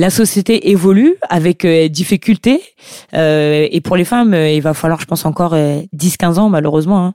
[0.00, 2.62] la société évolue avec euh, difficulté.
[3.12, 7.06] Euh, et pour les femmes, euh, il va falloir, je pense, encore 10-15 ans, malheureusement.
[7.06, 7.14] Hein.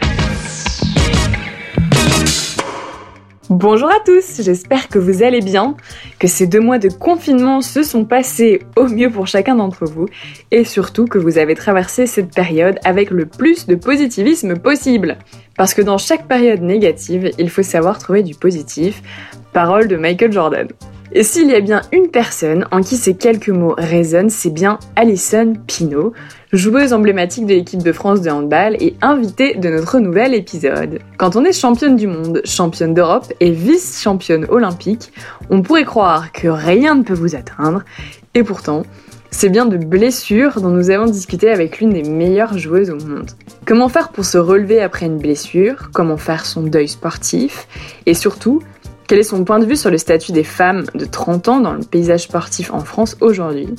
[3.51, 5.75] Bonjour à tous, j'espère que vous allez bien,
[6.19, 10.05] que ces deux mois de confinement se sont passés au mieux pour chacun d'entre vous
[10.51, 15.17] et surtout que vous avez traversé cette période avec le plus de positivisme possible.
[15.57, 19.03] Parce que dans chaque période négative, il faut savoir trouver du positif.
[19.51, 20.69] Parole de Michael Jordan.
[21.11, 24.79] Et s'il y a bien une personne en qui ces quelques mots résonnent, c'est bien
[24.95, 26.13] Alison Pinault,
[26.53, 30.99] joueuse emblématique de l'équipe de France de handball et invitée de notre nouvel épisode.
[31.17, 35.13] Quand on est championne du monde, championne d'Europe et vice-championne olympique,
[35.49, 37.83] on pourrait croire que rien ne peut vous atteindre,
[38.33, 38.83] et pourtant,
[39.29, 43.31] c'est bien de blessures dont nous avons discuté avec l'une des meilleures joueuses au monde.
[43.65, 45.89] Comment faire pour se relever après une blessure?
[45.93, 47.67] Comment faire son deuil sportif?
[48.05, 48.61] Et surtout,
[49.07, 51.73] quel est son point de vue sur le statut des femmes de 30 ans dans
[51.73, 53.69] le paysage sportif en France aujourd'hui?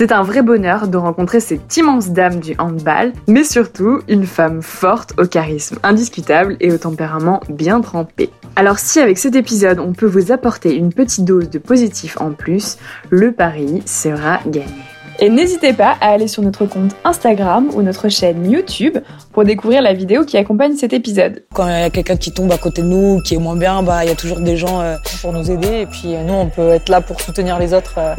[0.00, 4.62] C'est un vrai bonheur de rencontrer cette immense dame du handball, mais surtout une femme
[4.62, 8.30] forte au charisme indiscutable et au tempérament bien trempé.
[8.56, 12.30] Alors si avec cet épisode on peut vous apporter une petite dose de positif en
[12.30, 12.78] plus,
[13.10, 14.89] le pari sera gagné.
[15.22, 18.96] Et n'hésitez pas à aller sur notre compte Instagram ou notre chaîne YouTube
[19.34, 21.44] pour découvrir la vidéo qui accompagne cet épisode.
[21.52, 23.82] Quand il y a quelqu'un qui tombe à côté de nous, qui est moins bien,
[23.82, 26.32] bah il y a toujours des gens euh, pour nous aider et puis euh, nous
[26.32, 28.14] on peut être là pour soutenir les autres euh,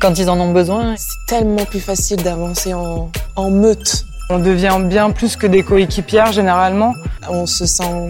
[0.00, 0.94] quand ils en ont besoin.
[0.96, 4.06] C'est tellement plus facile d'avancer en, en meute.
[4.30, 6.94] On devient bien plus que des coéquipières généralement.
[7.28, 8.08] On se sent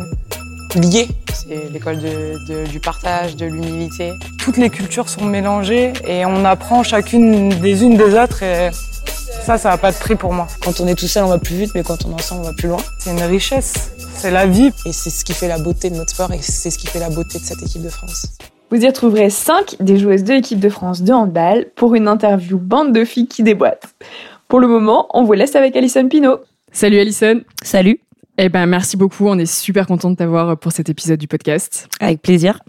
[0.75, 1.09] lié.
[1.33, 4.13] C'est l'école du partage, de l'humilité.
[4.39, 8.71] Toutes les cultures sont mélangées et on apprend chacune des unes des autres et
[9.43, 10.47] ça, ça n'a pas de prix pour moi.
[10.63, 12.45] Quand on est tout seul, on va plus vite, mais quand on est ensemble, on
[12.45, 12.79] va plus loin.
[12.99, 14.73] C'est une richesse, c'est la vie.
[14.85, 16.99] Et c'est ce qui fait la beauté de notre sport et c'est ce qui fait
[16.99, 18.27] la beauté de cette équipe de France.
[18.71, 22.59] Vous y retrouverez 5 des joueuses de l'équipe de France de handball pour une interview
[22.59, 23.87] bande de filles qui déboîtent.
[24.49, 26.41] Pour le moment, on vous laisse avec Alison Pinault.
[26.71, 27.41] Salut Alison.
[27.63, 28.01] Salut.
[28.41, 31.89] Eh ben merci beaucoup, on est super content de t'avoir pour cet épisode du podcast.
[31.99, 32.61] Avec plaisir.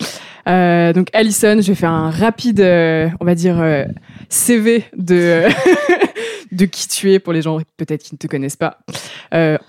[0.47, 3.85] Euh, donc Alison, je vais faire un rapide, euh, on va dire euh,
[4.30, 5.44] CV de
[6.52, 8.80] de qui tu es pour les gens peut-être qui ne te connaissent pas.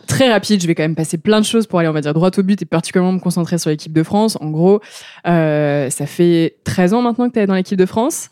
[0.06, 2.14] très rapide, je vais quand même passer plein de choses pour aller, on va dire
[2.14, 4.38] droit au but et particulièrement me concentrer sur l'équipe de France.
[4.40, 4.80] En gros,
[5.26, 8.30] ça fait 13 ans maintenant que tu es dans l'équipe de France.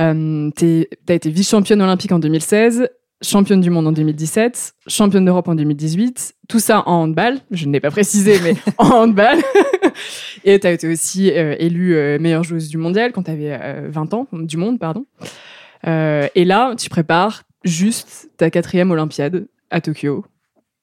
[0.00, 2.88] Euh, tu as été vice-championne olympique en 2016,
[3.24, 7.72] championne du monde en 2017, championne d'Europe en 2018, tout ça en handball, je ne
[7.72, 9.38] l'ai pas précisé, mais en handball.
[10.44, 13.88] et tu as été aussi euh, élue euh, meilleure joueuse du mondial quand tu avais
[13.88, 15.06] 20 ans, du monde, pardon.
[15.86, 20.24] Euh, et là, tu prépares juste ta quatrième Olympiade à Tokyo.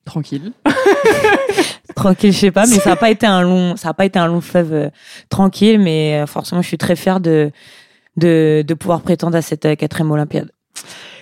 [0.06, 0.52] Tranquille.
[1.96, 4.18] tranquille, je sais pas, mais ça n'a pas été un long, ça a pas été
[4.18, 4.90] un long fleuve
[5.30, 7.52] tranquille, mais forcément, je suis très fière de,
[8.18, 10.52] de, de pouvoir prétendre à cette quatrième Olympiade.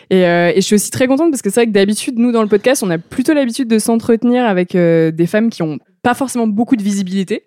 [0.10, 2.32] Et, euh, et, je suis aussi très contente parce que c'est vrai que d'habitude, nous,
[2.32, 5.78] dans le podcast, on a plutôt l'habitude de s'entretenir avec euh, des femmes qui ont
[6.02, 7.44] pas forcément beaucoup de visibilité,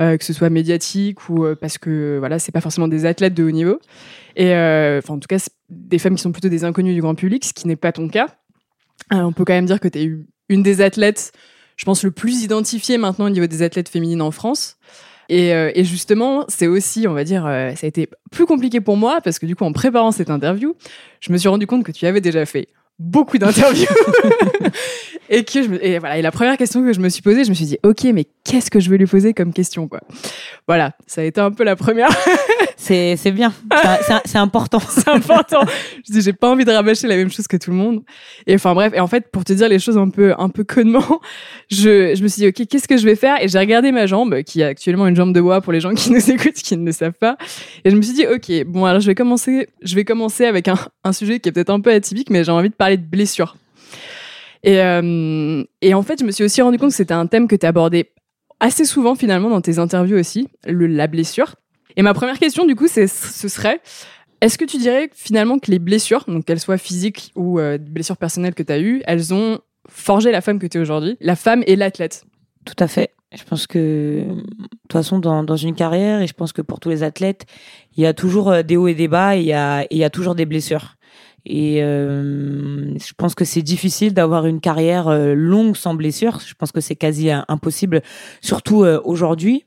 [0.00, 3.34] euh, que ce soit médiatique ou euh, parce que voilà, c'est pas forcément des athlètes
[3.34, 3.80] de haut niveau.
[4.36, 7.14] Et euh, enfin, en tout cas, des femmes qui sont plutôt des inconnues du grand
[7.14, 8.28] public, ce qui n'est pas ton cas.
[9.10, 10.10] on peut quand même dire que tu es
[10.48, 11.32] une des athlètes,
[11.76, 14.76] je pense, le plus identifiée maintenant au niveau des athlètes féminines en France.
[15.28, 18.80] Et, euh, et justement, c'est aussi, on va dire, euh, ça a été plus compliqué
[18.80, 20.74] pour moi parce que du coup, en préparant cette interview,
[21.20, 22.68] je me suis rendu compte que tu avais déjà fait
[22.98, 23.86] beaucoup d'interviews.
[25.30, 27.44] Et que je me, et voilà et la première question que je me suis posée
[27.44, 30.00] je me suis dit ok mais qu'est-ce que je vais lui poser comme question quoi?
[30.66, 32.08] Voilà ça a été un peu la première
[32.80, 33.52] c'est c'est bien.
[34.24, 34.78] C'est important.
[34.88, 35.62] C'est important.
[36.06, 38.02] Je dis j'ai pas envie de rabâcher la même chose que tout le monde.
[38.46, 38.92] Et enfin bref.
[38.94, 41.20] Et en fait pour te dire les choses un peu un peu connement
[41.70, 43.42] je je me suis dit ok qu'est-ce que je vais faire?
[43.42, 45.92] Et j'ai regardé ma jambe qui a actuellement une jambe de bois pour les gens
[45.92, 47.36] qui nous écoutent qui ne le savent pas.
[47.84, 50.68] Et je me suis dit ok bon alors je vais commencer je vais commencer avec
[50.68, 53.04] un un sujet qui est peut-être un peu atypique mais j'ai envie de parler de
[53.04, 53.56] blessures.
[54.64, 57.46] Et, euh, et en fait, je me suis aussi rendu compte que c'était un thème
[57.46, 58.10] que tu abordais
[58.60, 61.54] assez souvent finalement dans tes interviews aussi, le, la blessure.
[61.98, 63.80] Et ma première question, du coup, c'est, ce serait,
[64.40, 68.16] est-ce que tu dirais finalement que les blessures, donc qu'elles soient physiques ou euh, blessures
[68.16, 69.58] personnelles que tu as eues, elles ont
[69.88, 72.24] forgé la femme que tu es aujourd'hui, la femme et l'athlète?
[72.64, 73.10] Tout à fait.
[73.36, 76.88] Je pense que, de toute façon, dans, une carrière, et je pense que pour tous
[76.88, 77.46] les athlètes,
[77.96, 79.46] il y a toujours euh, des hauts et des bas, et il
[79.98, 80.94] y a, toujours des blessures.
[81.46, 86.38] Et euh, je pense que c'est difficile d'avoir une carrière euh, longue sans blessure.
[86.46, 88.02] Je pense que c'est quasi impossible,
[88.40, 89.64] surtout aujourd'hui.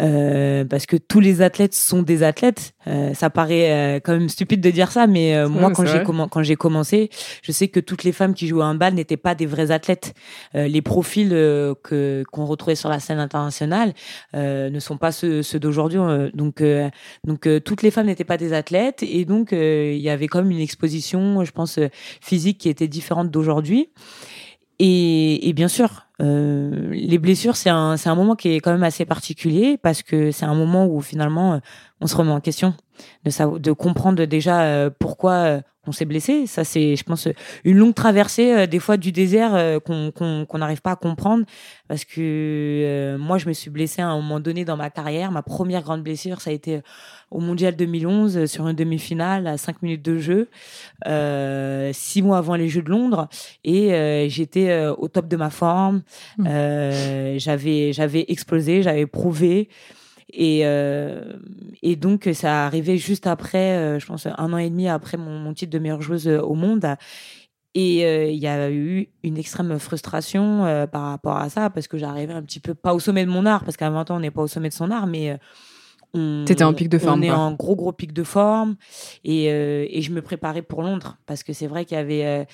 [0.00, 2.74] Euh, parce que tous les athlètes sont des athlètes.
[2.86, 6.02] Euh, ça paraît euh, quand même stupide de dire ça, mais euh, moi, quand j'ai
[6.02, 7.10] quand j'ai commencé,
[7.42, 10.14] je sais que toutes les femmes qui jouaient un bal n'étaient pas des vrais athlètes.
[10.54, 13.94] Euh, les profils que qu'on retrouvait sur la scène internationale
[14.34, 16.00] euh, ne sont pas ceux, ceux d'aujourd'hui.
[16.34, 16.90] Donc, euh,
[17.24, 20.26] donc euh, toutes les femmes n'étaient pas des athlètes, et donc euh, il y avait
[20.26, 21.78] quand même une exposition, je pense,
[22.20, 23.90] physique qui était différente d'aujourd'hui.
[24.80, 28.72] Et, et bien sûr, euh, les blessures, c'est un, c'est un moment qui est quand
[28.72, 31.58] même assez particulier parce que c'est un moment où finalement euh,
[32.00, 32.74] on se remet en question,
[33.24, 36.46] de, savoir, de comprendre déjà euh, pourquoi on s'est blessé.
[36.46, 37.28] Ça, c'est, je pense,
[37.64, 41.44] une longue traversée euh, des fois du désert euh, qu'on n'arrive pas à comprendre
[41.88, 45.30] parce que euh, moi, je me suis blessée à un moment donné dans ma carrière.
[45.30, 46.80] Ma première grande blessure, ça a été
[47.30, 50.48] au Mondial 2011 euh, sur une demi-finale à 5 minutes de jeu,
[51.06, 53.28] euh, six mois avant les Jeux de Londres,
[53.64, 56.02] et euh, j'étais euh, au top de ma forme.
[56.38, 56.46] Mmh.
[56.48, 59.68] Euh, j'avais j'avais explosé, j'avais prouvé.
[60.32, 61.34] Et, euh,
[61.82, 65.52] et donc, ça arrivait juste après, euh, je pense, un an et demi après mon,
[65.54, 66.96] titre de meilleure joueuse euh, au monde.
[67.76, 72.32] Et il y a eu une extrême frustration par rapport à ça, parce que j'arrivais
[72.32, 74.30] un petit peu, pas au sommet de mon art, parce qu'à 20 ans, on n'est
[74.30, 75.36] pas au sommet de son art, mais
[76.46, 77.36] T'étais en pic de forme, On est quoi.
[77.38, 78.76] en gros, gros pic de forme.
[79.24, 82.24] Et, euh, et je me préparais pour Londres, parce que c'est vrai qu'il y avait,
[82.24, 82.44] euh,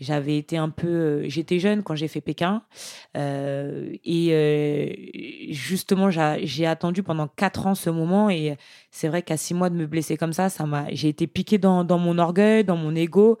[0.00, 2.62] j'avais été un peu, euh, j'étais jeune quand j'ai fait Pékin.
[3.16, 4.92] Euh, et euh,
[5.50, 8.30] justement, j'a- j'ai attendu pendant quatre ans ce moment.
[8.30, 8.56] Et
[8.90, 11.58] c'est vrai qu'à six mois de me blesser comme ça, ça m'a, j'ai été piqué
[11.58, 13.38] dans, dans mon orgueil, dans mon ego,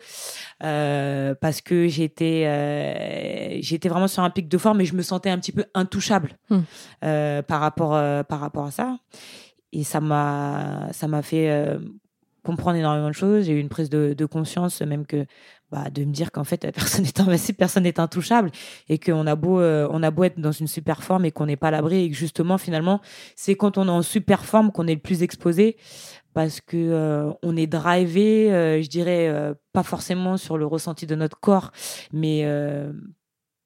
[0.64, 5.02] euh, parce que j'étais, euh, j'étais vraiment sur un pic de forme et je me
[5.02, 6.60] sentais un petit peu intouchable Hmm.
[7.04, 8.96] euh, par rapport, euh, par rapport à ça.
[9.72, 11.78] Et ça m'a, ça m'a fait euh,
[12.42, 13.44] comprendre énormément de choses.
[13.44, 15.26] J'ai eu une prise de, de conscience, même que
[15.70, 18.50] bah, de me dire qu'en fait personne n'est invincible, personne n'est intouchable,
[18.88, 21.46] et qu'on a beau, euh, on a beau être dans une super forme et qu'on
[21.46, 23.00] n'est pas à l'abri, et que justement finalement
[23.36, 25.76] c'est quand on est en super forme qu'on est le plus exposé,
[26.32, 31.06] parce que euh, on est drivé, euh, je dirais euh, pas forcément sur le ressenti
[31.06, 31.72] de notre corps,
[32.12, 32.92] mais euh,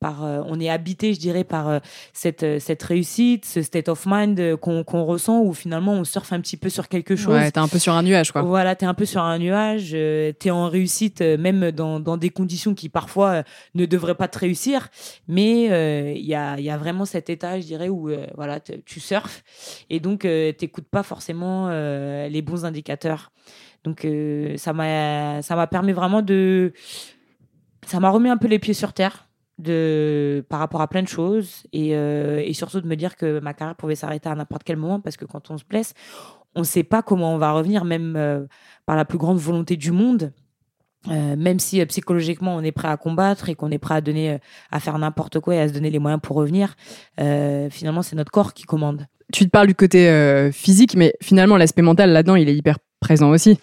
[0.03, 1.79] par, euh, on est habité, je dirais, par euh,
[2.13, 6.33] cette, euh, cette réussite, ce state of mind euh, qu'on ressent, où finalement on surfe
[6.33, 7.35] un petit peu sur quelque chose.
[7.35, 8.43] Ouais, t'es un peu sur un nuage, quoi.
[8.43, 9.97] Voilà, t'es un peu sur un nuage,
[10.39, 13.45] t'es en réussite, même dans, dans des conditions qui parfois
[13.75, 14.89] ne devraient pas te réussir,
[15.29, 15.67] mais
[16.17, 19.45] il y, a, il y a vraiment cet état, je dirais, où voilà, tu surfes
[19.89, 23.31] et donc t'écoutes pas forcément les bons indicateurs.
[23.85, 24.07] Donc
[24.57, 26.73] ça m'a permis vraiment de
[27.87, 29.29] ça m'a remis un peu les pieds sur terre
[30.49, 33.55] par rapport à plein de choses et, euh, et surtout de me dire que ma
[33.55, 35.95] carrière pouvait s'arrêter à n'importe quel moment parce que quand on se blesse
[36.55, 38.45] on ne sait pas comment on va revenir même euh,
[38.87, 40.33] par la plus grande volonté du monde
[41.09, 44.39] Euh, même si psychologiquement on est prêt à combattre et qu'on est prêt à donner
[44.71, 46.77] à faire n'importe quoi et à se donner les moyens pour revenir
[47.71, 50.01] finalement c'est notre corps qui commande Tu te parles du côté
[50.53, 53.59] physique, mais finalement, l'aspect mental là-dedans, il est hyper présent aussi.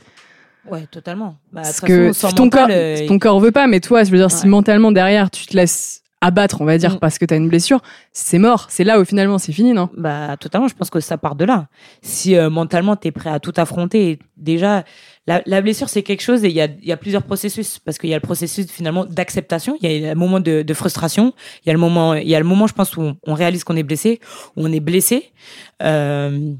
[0.71, 3.67] Ouais totalement Bah, Parce toute que façon, ton, mental, corps, euh, ton corps veut pas,
[3.67, 6.95] mais toi, je veux dire, si mentalement derrière, tu te laisses abattre, on va dire,
[6.95, 6.99] Mm.
[6.99, 7.79] parce que t'as une blessure,
[8.11, 8.65] c'est mort.
[8.69, 9.89] C'est là où finalement c'est fini, non?
[9.95, 11.67] Bah totalement, je pense que ça part de là.
[12.01, 14.83] Si euh, mentalement tu es prêt à tout affronter, et déjà
[15.27, 17.97] la, la blessure c'est quelque chose et il y a, y a plusieurs processus parce
[17.97, 21.33] qu'il y a le processus finalement d'acceptation, il y a le moment de, de frustration,
[21.63, 23.33] il y a le moment, il y a le moment je pense où on, on
[23.33, 24.19] réalise qu'on est blessé,
[24.57, 25.31] où on est blessé,
[25.83, 26.51] euh,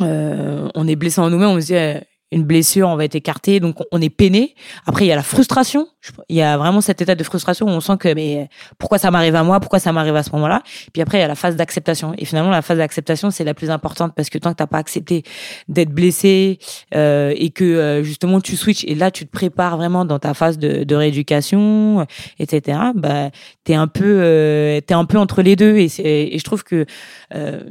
[0.00, 2.06] euh, on est blessé en nous-mêmes, on se dit
[2.36, 4.54] une blessure, on va être écarté, donc on- est peiné.
[4.86, 5.88] Après, il y a la frustration.
[6.28, 9.10] Il y a vraiment cet état de frustration où on sent que mais pourquoi ça
[9.10, 10.62] m'arrive à moi, pourquoi ça m'arrive à ce moment-là?
[10.92, 12.14] Puis après, il y a la phase d'acceptation.
[12.18, 14.78] Et finalement, la phase d'acceptation, c'est la plus importante parce que tant que t'as pas
[14.78, 15.24] accepté
[15.68, 16.58] d'être blessé
[16.94, 20.34] euh, et que euh, justement tu switches et là tu te prépares vraiment dans ta
[20.34, 22.06] phase de, rééducation,
[22.38, 22.78] etc.
[22.94, 23.30] Bah,
[23.64, 25.88] t'es un peu, euh, t'es un peu entre les deux et,
[26.34, 26.86] et je trouve que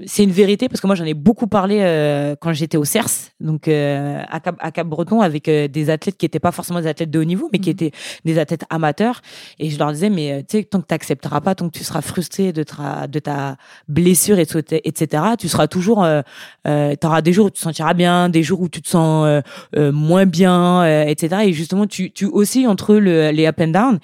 [0.06, 3.32] c'est une vérité parce que moi j'en ai beaucoup parlé euh, quand j'étais au CERS,
[3.40, 6.88] donc euh, à Cap, à Cap-Breton avec euh, des athlètes qui étaient pas forcément des
[6.88, 7.92] athlètes de haut niveau, mais qui étaient
[8.26, 9.22] des athlètes amateurs.
[9.60, 11.84] Et je leur disais, mais euh, tu sais, tant que t'accepteras pas, tant que tu
[11.84, 13.58] seras frustré de ta, de ta
[13.88, 16.22] blessure, etc., tu seras toujours, euh,
[16.68, 19.26] euh, t'auras des jours où tu te sentiras bien, des jours où tu te sens
[19.26, 19.42] euh,
[19.78, 21.44] euh, moins bien, euh, etc.
[21.46, 24.00] Et justement, tu, tu aussi entre le, les up and down.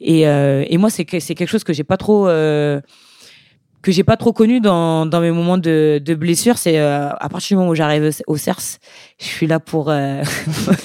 [0.00, 2.26] Et, euh, et moi, c'est que- c'est quelque chose que j'ai pas trop.
[3.86, 7.28] Que j'ai pas trop connu dans, dans mes moments de, de blessure, c'est euh, à
[7.28, 8.78] partir du moment où j'arrive au, CERS,
[9.20, 10.24] je suis là pour euh,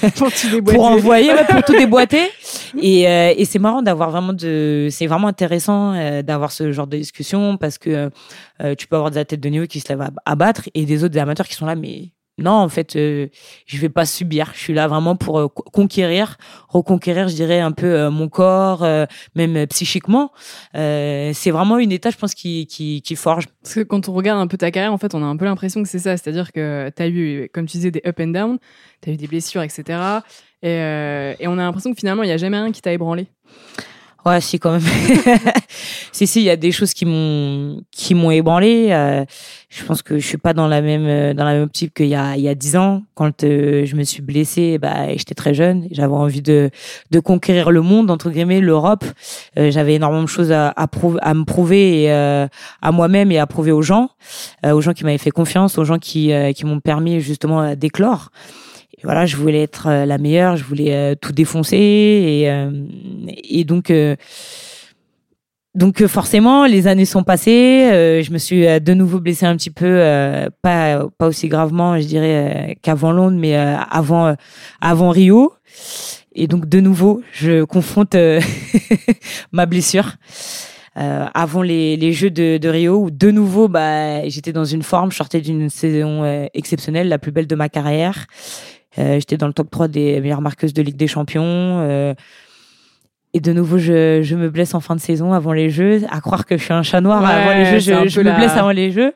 [0.64, 2.30] Pour envoyer, ouais, pour tout déboîter.
[2.80, 6.86] Et, euh, et c'est marrant d'avoir vraiment de, c'est vraiment intéressant euh, d'avoir ce genre
[6.86, 8.08] de discussion parce que
[8.62, 10.86] euh, tu peux avoir des athlètes de niveau qui se lèvent à, à battre et
[10.86, 13.28] des autres des amateurs qui sont là, mais non, en fait, euh,
[13.66, 14.50] je vais pas subir.
[14.54, 16.36] Je suis là vraiment pour euh, co- conquérir,
[16.68, 20.32] reconquérir, je dirais un peu euh, mon corps, euh, même euh, psychiquement.
[20.74, 23.44] C'est vraiment une étape, je pense, qui qui, qui forge.
[23.62, 25.44] Parce que quand on regarde un peu ta carrière, en fait, on a un peu
[25.44, 26.16] l'impression que c'est ça.
[26.16, 28.58] C'est-à-dire que tu as eu, comme tu disais, des up and down,
[29.02, 29.98] tu as eu des blessures, etc.
[30.62, 30.68] Et,
[31.40, 33.26] et on a l'impression que finalement, il n'y a jamais rien qui t'a ébranlé.
[34.24, 34.80] Ouais, si quand même.
[36.12, 38.88] si si, il y a des choses qui m'ont qui m'ont ébranlé.
[38.92, 39.24] Euh,
[39.68, 42.06] je pense que je suis pas dans la même euh, dans la même optique qu'il
[42.06, 44.78] y a il y a dix ans quand euh, je me suis blessée.
[44.78, 45.88] Bah, j'étais très jeune.
[45.90, 46.70] J'avais envie de
[47.10, 49.04] de conquérir le monde entre guillemets, l'Europe.
[49.56, 53.72] J'avais énormément de choses à à, prouver, à me prouver à moi-même et à prouver
[53.72, 54.10] aux gens,
[54.64, 58.30] aux gens qui m'avaient fait confiance, aux gens qui qui m'ont permis justement d'éclore.
[59.04, 62.70] Voilà, je voulais être euh, la meilleure, je voulais euh, tout défoncer et euh,
[63.26, 63.92] et donc
[65.74, 69.70] donc forcément les années sont passées, euh, je me suis de nouveau blessée un petit
[69.70, 74.36] peu, euh, pas pas aussi gravement, je dirais qu'avant Londres, mais avant
[74.80, 75.52] avant Rio.
[76.34, 78.16] Et donc de nouveau, je confronte
[79.52, 80.16] ma blessure.
[80.94, 85.10] Avant les, les Jeux de, de Rio, où de nouveau, bah, j'étais dans une forme,
[85.10, 88.26] je sortais d'une saison exceptionnelle, la plus belle de ma carrière.
[88.98, 91.42] Euh, j'étais dans le top 3 des meilleures marqueuses de Ligue des Champions.
[91.80, 92.14] euh,
[93.34, 96.02] et de nouveau, je, je me blesse en fin de saison avant les Jeux.
[96.10, 98.36] À croire que je suis un chat noir Ouais, avant les Jeux, je, me la-
[98.36, 99.12] blesse avant les Jeux.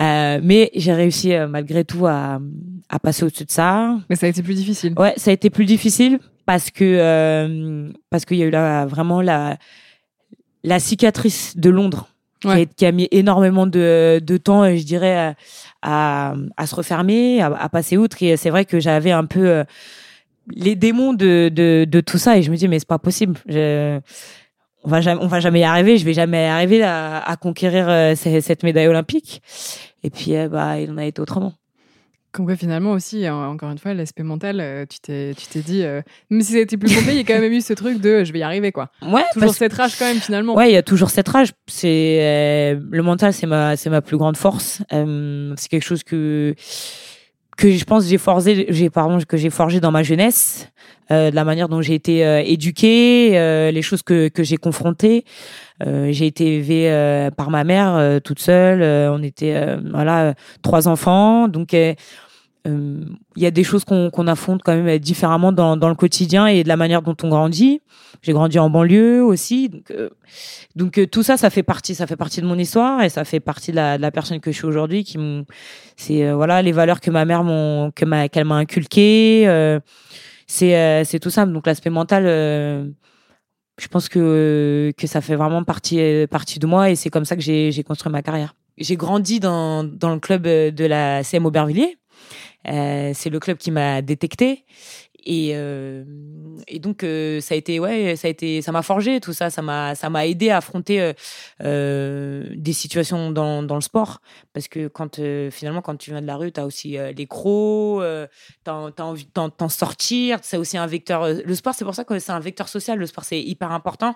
[0.00, 2.40] Euh, mais j'ai réussi euh, malgré tout à,
[2.88, 3.96] à passer au-dessus de ça.
[4.10, 4.94] Mais ça a été plus difficile.
[4.98, 8.84] Ouais, ça a été plus difficile parce que euh, parce qu'il y a eu là
[8.86, 9.58] vraiment la
[10.64, 12.08] la cicatrice de Londres
[12.44, 12.66] Ouais.
[12.76, 15.34] qui a mis énormément de, de temps, euh, je dirais,
[15.82, 18.22] à, à, se refermer, à, à passer outre.
[18.22, 19.64] Et c'est vrai que j'avais un peu euh,
[20.54, 23.36] les démons de, de, de tout ça et je me dis mais c'est pas possible.
[23.48, 23.98] Je,
[24.84, 25.96] on va jamais, on va jamais y arriver.
[25.98, 29.42] Je vais jamais arriver à, à conquérir euh, ce- cette médaille olympique.
[30.04, 31.54] Et puis euh, bah il en a été autrement.
[32.32, 35.60] Comme quoi, finalement, aussi, euh, encore une fois, l'aspect mental, euh, tu t'es tu t'es
[35.60, 37.62] dit, euh, même si ça a été plus complet, il y a quand même eu
[37.62, 38.90] ce truc de je vais y arriver, quoi.
[39.00, 40.54] Ouais, Toujours parce- cette rage, quand même, finalement.
[40.54, 41.52] Ouais, il y a toujours cette rage.
[41.66, 44.82] C'est le mental, c'est ma, c'est ma plus grande force.
[44.90, 46.54] C'est quelque chose que
[47.56, 50.70] que je pense j'ai forgé, j'ai pardon, que j'ai forgé dans ma jeunesse,
[51.10, 54.56] euh, de la manière dont j'ai été euh, éduquée, euh, les choses que que j'ai
[54.56, 55.24] confrontées.
[55.86, 58.82] Euh, j'ai été élevée euh, par ma mère euh, toute seule.
[59.10, 61.74] On était voilà trois enfants, donc.
[62.66, 63.04] Euh,
[63.36, 66.46] il y a des choses qu'on qu'on affronte quand même différemment dans, dans le quotidien
[66.46, 67.80] et de la manière dont on grandit.
[68.22, 70.10] J'ai grandi en banlieue aussi, donc euh,
[70.74, 73.24] donc euh, tout ça, ça fait partie, ça fait partie de mon histoire et ça
[73.24, 75.04] fait partie de la, de la personne que je suis aujourd'hui.
[75.04, 75.18] Qui
[75.96, 79.44] c'est euh, voilà les valeurs que ma mère m'ont, que ma, qu'elle m'a inculquées.
[80.46, 81.46] c'est c'est tout ça.
[81.46, 86.96] Donc l'aspect mental, je pense que que ça fait vraiment partie partie de moi et
[86.96, 88.54] c'est comme ça que j'ai construit ma carrière.
[88.78, 91.96] J'ai grandi dans dans le club de la CM Aubervilliers.
[92.68, 94.64] Euh, c'est le club qui m'a détecté.
[95.28, 96.04] Et euh,
[96.78, 99.50] donc euh, ça a été ouais ça a été ça m'a forgé tout ça.
[99.50, 101.12] Ça m'a ça m'a aidé à affronter
[101.60, 104.20] des situations dans dans le sport.
[104.52, 105.20] Parce que quand
[105.50, 108.04] finalement quand tu viens de la rue tu as aussi les crocs
[108.62, 110.38] t'as as envie de t'en- sortir.
[110.42, 112.96] C'est aussi un vecteur le sport c'est pour ça que c'est un vecteur social.
[112.96, 114.14] Le sport c'est hyper important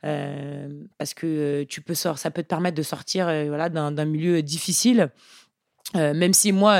[0.00, 5.10] parce que tu peux sor- ça peut te permettre de sortir voilà d'un milieu difficile
[5.96, 6.72] euh, même si moi,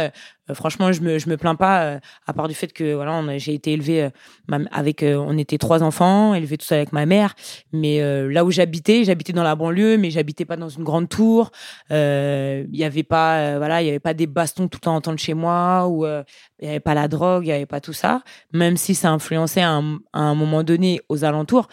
[0.50, 3.38] euh, franchement, je me je me plains pas, euh, à part du fait que voilà,
[3.38, 7.34] j'ai été élevée euh, avec, euh, on était trois enfants, élevés tous avec ma mère.
[7.72, 11.08] Mais euh, là où j'habitais, j'habitais dans la banlieue, mais j'habitais pas dans une grande
[11.08, 11.50] tour.
[11.90, 14.84] Euh, Il y avait pas, euh, voilà, il y avait pas des bastons tout le
[14.84, 16.22] temps entendre chez moi, ou euh,
[16.60, 18.22] il y avait pas la drogue, il y avait pas tout ça.
[18.52, 21.68] Même si ça influençait à un, à un moment donné aux alentours.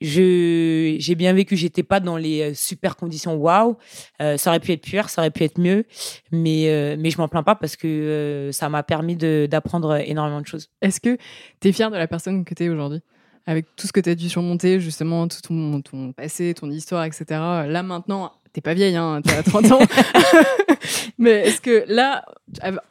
[0.00, 3.76] Je j'ai bien vécu, j'étais pas dans les euh, super conditions waouh.
[4.22, 5.84] Euh, ça aurait pu être pire, ça aurait pu être mieux,
[6.30, 10.40] mais euh, mais je m'en plains pas parce que euh, ça m'a permis d'apprendre énormément
[10.40, 10.68] de choses.
[10.82, 11.16] Est-ce que
[11.60, 13.00] tu es fier de la personne que tu es aujourd'hui?
[13.46, 17.04] Avec tout ce que tu as dû surmonter, justement, tout ton, ton passé, ton histoire,
[17.04, 17.24] etc.
[17.30, 19.78] Là, maintenant, t'es pas vieille, hein, t'as 30 ans.
[21.18, 22.24] Mais est-ce que là,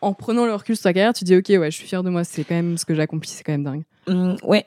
[0.02, 2.10] en prenant le recul sur ta carrière, tu dis, OK, ouais, je suis fier de
[2.10, 3.84] moi, c'est quand même ce que j'ai accompli, c'est quand même dingue.
[4.08, 4.66] Hum, ouais,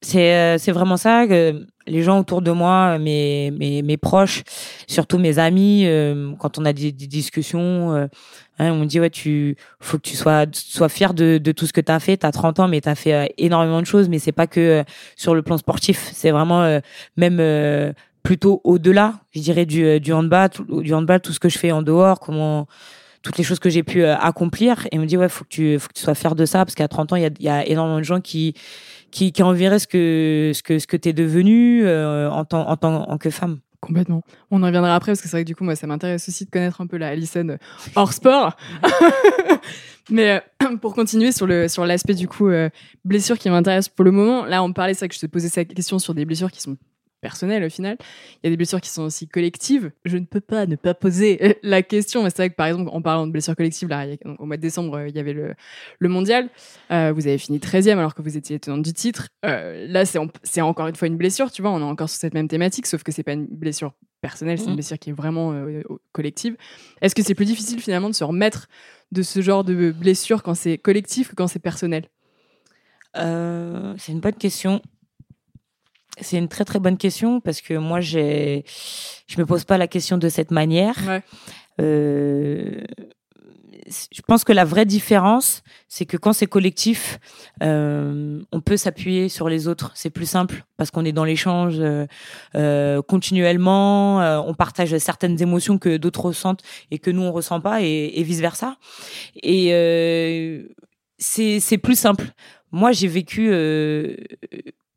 [0.00, 4.42] c'est euh, c'est vraiment ça que les gens autour de moi, mes mes mes proches,
[4.86, 8.06] surtout mes amis, euh, quand on a des, des discussions, euh,
[8.58, 11.66] hein, on me dit ouais tu faut que tu sois sois fier de de tout
[11.66, 12.16] ce que tu as fait.
[12.18, 14.46] Tu as 30 ans mais tu as fait euh, énormément de choses mais c'est pas
[14.46, 14.84] que euh,
[15.16, 16.80] sur le plan sportif, c'est vraiment euh,
[17.16, 21.58] même plutôt au-delà, je dirais, du, du handball, tout, du handball, tout ce que je
[21.58, 22.66] fais en dehors, comment
[23.22, 24.86] toutes les choses que j'ai pu accomplir.
[24.86, 26.64] Et il me dit, ouais, faut que tu, faut que tu sois fier de ça,
[26.64, 28.54] parce qu'à 30 ans, il y a, il y a énormément de gens qui,
[29.10, 32.76] qui, qui envieraient ce que, ce que, ce que t'es devenu euh, en, tant, en
[32.76, 33.60] tant que femme.
[33.80, 34.22] Complètement.
[34.50, 36.44] On en reviendra après parce que c'est vrai que du coup, moi, ça m'intéresse aussi
[36.44, 37.56] de connaître un peu la Alison euh,
[37.94, 38.56] hors sport.
[40.10, 42.48] Mais euh, pour continuer sur le sur l'aspect du coup
[43.04, 45.74] blessure qui m'intéresse pour le moment, là, on parlait vrai que je te posais cette
[45.74, 46.76] question sur des blessures qui sont
[47.20, 47.96] personnelles au final.
[48.00, 49.90] Il y a des blessures qui sont aussi collectives.
[50.04, 52.66] Je ne peux pas ne pas poser euh, la question, mais c'est vrai que par
[52.66, 54.06] exemple, en parlant de blessures collectives, là,
[54.38, 55.54] au mois de décembre, euh, il y avait le,
[55.98, 56.48] le mondial.
[56.90, 59.28] Euh, vous avez fini 13e alors que vous étiez tenante du titre.
[59.44, 62.08] Euh, là, c'est en- c'est encore une fois une blessure, tu vois, on est encore
[62.08, 64.76] sur cette même thématique, sauf que c'est pas une blessure personnelle, c'est une Mhm.
[64.76, 65.82] blessure qui est vraiment euh,
[66.12, 66.56] collective.
[67.02, 68.66] Est-ce que c'est plus difficile finalement de se remettre
[69.12, 72.08] de ce genre de blessure quand c'est collectif que quand c'est personnel?
[73.14, 74.80] C'est une bonne question.
[76.20, 78.64] C'est une très très bonne question parce que moi j'ai,
[79.26, 80.96] je me pose pas la question de cette manière.
[81.06, 81.22] Ouais.
[81.80, 82.82] Euh,
[84.12, 87.18] je pense que la vraie différence, c'est que quand c'est collectif,
[87.62, 89.92] euh, on peut s'appuyer sur les autres.
[89.94, 92.06] C'est plus simple parce qu'on est dans l'échange euh,
[92.54, 94.20] euh, continuellement.
[94.20, 98.12] euh, on partage certaines émotions que d'autres ressentent et que nous on ressent pas, et,
[98.16, 98.76] et vice versa.
[99.42, 100.64] Et euh,
[101.16, 102.26] c'est c'est plus simple.
[102.70, 104.16] Moi, j'ai vécu euh,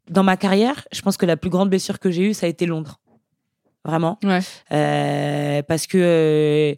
[0.10, 0.88] dans ma carrière.
[0.92, 3.00] Je pense que la plus grande blessure que j'ai eue, ça a été Londres.
[3.84, 4.20] Vraiment.
[4.24, 4.40] Ouais.
[4.72, 6.76] Euh, parce que euh,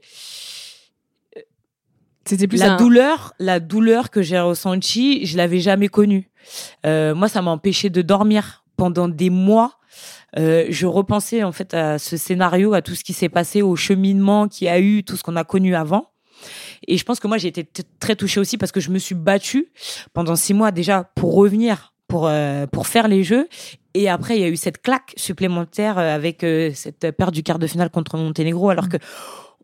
[2.25, 6.29] C'était plus la un- douleur, la douleur que j'ai ressentie, je l'avais jamais connue.
[6.85, 9.79] Euh, moi, ça m'a empêché de dormir pendant des mois.
[10.37, 13.75] Euh, je repensais en fait à ce scénario, à tout ce qui s'est passé, au
[13.75, 16.07] cheminement qu'il y a eu, tout ce qu'on a connu avant.
[16.87, 17.65] Et je pense que moi, j'ai été
[17.99, 19.67] très touchée aussi parce que je me suis battue
[20.13, 23.47] pendant six mois déjà pour revenir, pour euh, pour faire les jeux.
[23.95, 27.41] Et après, il y a eu cette claque supplémentaire euh, avec euh, cette perte du
[27.41, 28.97] quart de finale contre Monténégro, alors que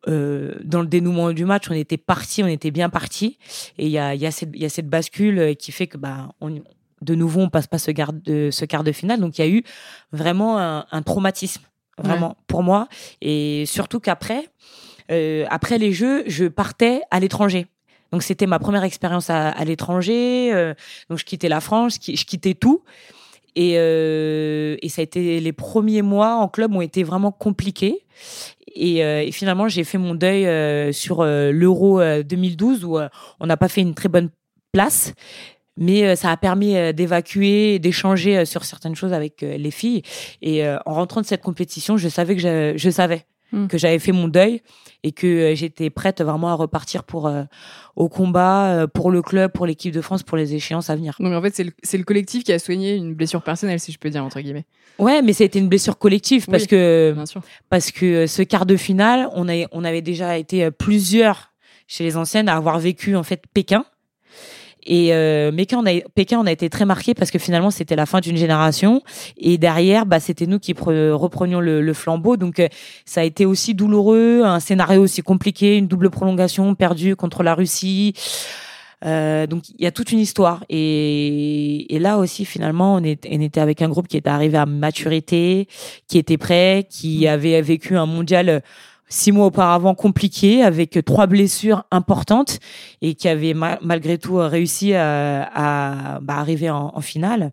[0.07, 3.37] euh, dans le dénouement du match, on était parti, on était bien parti.
[3.77, 6.29] Et il y a, y, a cette- y a cette bascule qui fait que bah,
[6.41, 6.49] on,
[7.09, 9.19] de nouveau, on passe pas ce, garde, de, ce quart de finale.
[9.19, 9.61] Donc il y a eu
[10.11, 11.61] vraiment un, un traumatisme,
[12.03, 12.87] vraiment, pour moi.
[13.21, 14.41] Et surtout qu'après,
[15.11, 17.67] euh, après les Jeux, je partais à l'étranger.
[18.11, 20.51] Donc c'était ma première expérience à, à l'étranger.
[20.53, 20.73] euh,
[21.09, 22.83] donc je quittais la France, je qui- je quittais tout.
[23.55, 28.05] Et, euh, et ça a été les premiers mois en club ont été vraiment compliqués.
[28.75, 32.97] Et, euh, et finalement, j'ai fait mon deuil euh, sur euh, l'Euro euh, 2012 où
[32.99, 34.29] euh, on n'a pas fait une très bonne
[34.71, 35.13] place.
[35.81, 40.01] Mais ça a permis d'évacuer, d'échanger sur certaines choses avec les filles.
[40.41, 43.67] Et en rentrant de cette compétition, je savais que je, je savais Mm.
[43.67, 44.61] que j'avais fait mon deuil
[45.03, 47.43] et que euh, j'étais prête vraiment à repartir pour euh,
[47.95, 51.15] au combat, euh, pour le club, pour l'équipe de France, pour les échéances à venir.
[51.19, 53.91] Donc en fait, c'est le, c'est le collectif qui a soigné une blessure personnelle, si
[53.91, 54.65] je peux dire, entre guillemets.
[54.99, 56.67] Ouais, mais ça a été une blessure collective parce Oui.
[56.69, 57.15] que
[57.69, 61.51] parce que euh, ce quart de finale, on, a, on avait déjà été plusieurs
[61.87, 63.83] chez les anciennes à avoir vécu en fait Pékin.
[64.85, 67.95] Et euh, Pékin, on a, Pékin, on a été très marqué parce que finalement c'était
[67.95, 69.01] la fin d'une génération
[69.37, 72.37] et derrière, bah, c'était nous qui pre- reprenions le, le flambeau.
[72.37, 72.67] Donc euh,
[73.05, 77.55] ça a été aussi douloureux, un scénario aussi compliqué, une double prolongation perdue contre la
[77.55, 78.13] Russie.
[79.05, 83.25] Euh, donc il y a toute une histoire et, et là aussi finalement on, est,
[83.31, 85.69] on était avec un groupe qui était arrivé à maturité,
[86.07, 88.61] qui était prêt, qui avait vécu un mondial
[89.09, 92.59] six mois auparavant compliqué avec trois blessures importantes
[93.01, 97.51] et qui avait ma- malgré tout euh, réussi à, à, bah, arriver en, en finale.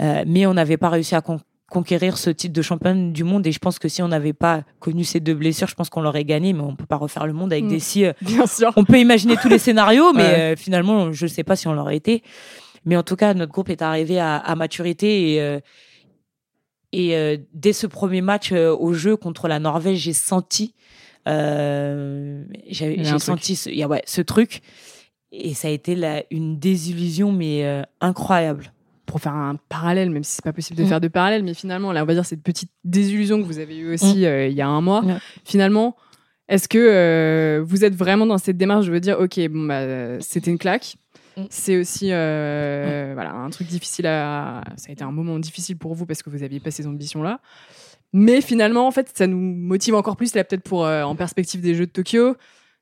[0.00, 3.46] Euh, mais on n'avait pas réussi à con- conquérir ce titre de championne du monde
[3.46, 6.02] et je pense que si on n'avait pas connu ces deux blessures, je pense qu'on
[6.02, 7.68] l'aurait gagné, mais on peut pas refaire le monde avec Mm.
[7.68, 8.72] des si euh, Bien sûr.
[8.76, 10.40] on peut imaginer tous les scénarios, mais Ouais.
[10.52, 12.22] euh, finalement, je ne sais pas si on l'aurait été.
[12.84, 15.58] Mais en tout cas, notre groupe est arrivé à, à maturité et, euh,
[16.96, 20.74] et euh, dès ce premier match euh, au jeu contre la Norvège, j'ai senti,
[21.26, 24.60] euh, j'ai senti ce, ouais, ce truc
[25.32, 28.72] et ça a été la, une désillusion mais euh, incroyable.
[29.06, 30.88] Pour faire un parallèle, même si c'est pas possible de Mm.
[30.88, 33.76] faire de parallèle, mais finalement, là, on va dire cette petite désillusion que vous avez
[33.76, 35.02] eue aussi euh, il y a un mois.
[35.02, 35.18] Mm.
[35.44, 35.96] Finalement,
[36.48, 40.50] est-ce que vous êtes vraiment dans cette démarche de vous dire, ok, bon, bah, c'était
[40.50, 40.94] une claque.
[41.36, 41.44] Mm.
[41.50, 44.62] C'est aussi euh, voilà, un truc difficile à.
[44.76, 47.40] Ça a été un moment difficile pour vous parce que vous aviez pas ces ambitions-là.
[48.12, 51.60] Mais finalement, en fait, ça nous motive encore plus, là, peut-être pour euh, en perspective
[51.60, 52.36] des Jeux de Tokyo.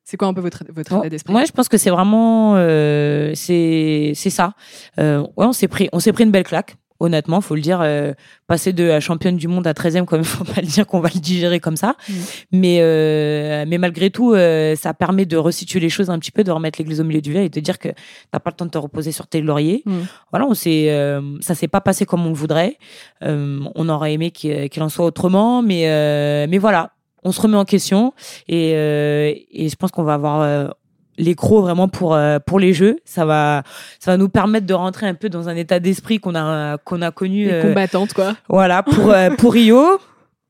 [0.05, 1.33] C'est quoi un peu votre, votre état d'esprit?
[1.33, 4.55] Moi, je pense que c'est vraiment euh, c'est c'est ça.
[4.99, 7.81] Euh, ouais, on s'est pris on s'est pris une belle claque honnêtement, faut le dire.
[7.83, 8.13] euh,
[8.47, 11.01] passer de la championne du monde à 13e, quand même, faut pas le dire qu'on
[11.01, 11.97] va le digérer comme ça.
[12.09, 12.13] Mm.
[12.53, 16.45] Mais, euh, mais malgré tout, euh, ça permet de resituer les choses un petit peu,
[16.45, 17.89] de remettre l'église au milieu du lait et de dire que
[18.31, 19.83] t'as pas le temps de te reposer sur tes lauriers.
[19.87, 20.01] Mm.
[20.31, 22.79] Voilà, on s'est, euh, ça s'est pas passé comme on le voudrait.
[23.23, 26.93] Euh, on aurait aimé qu'il qu'il en soit autrement, mais, euh, mais voilà,
[27.25, 28.13] on se remet en question
[28.49, 30.69] et, euh, et je pense qu'on va avoir euh,
[31.19, 32.99] les crocs vraiment pour euh, pour les jeux.
[33.05, 33.63] Ça va
[33.99, 37.03] ça va nous permettre de rentrer un peu dans un état d'esprit qu'on a qu'on
[37.03, 37.45] a connu.
[37.47, 38.37] Les euh, combattantes, quoi.
[38.49, 39.99] voilà pour euh, pour Rio,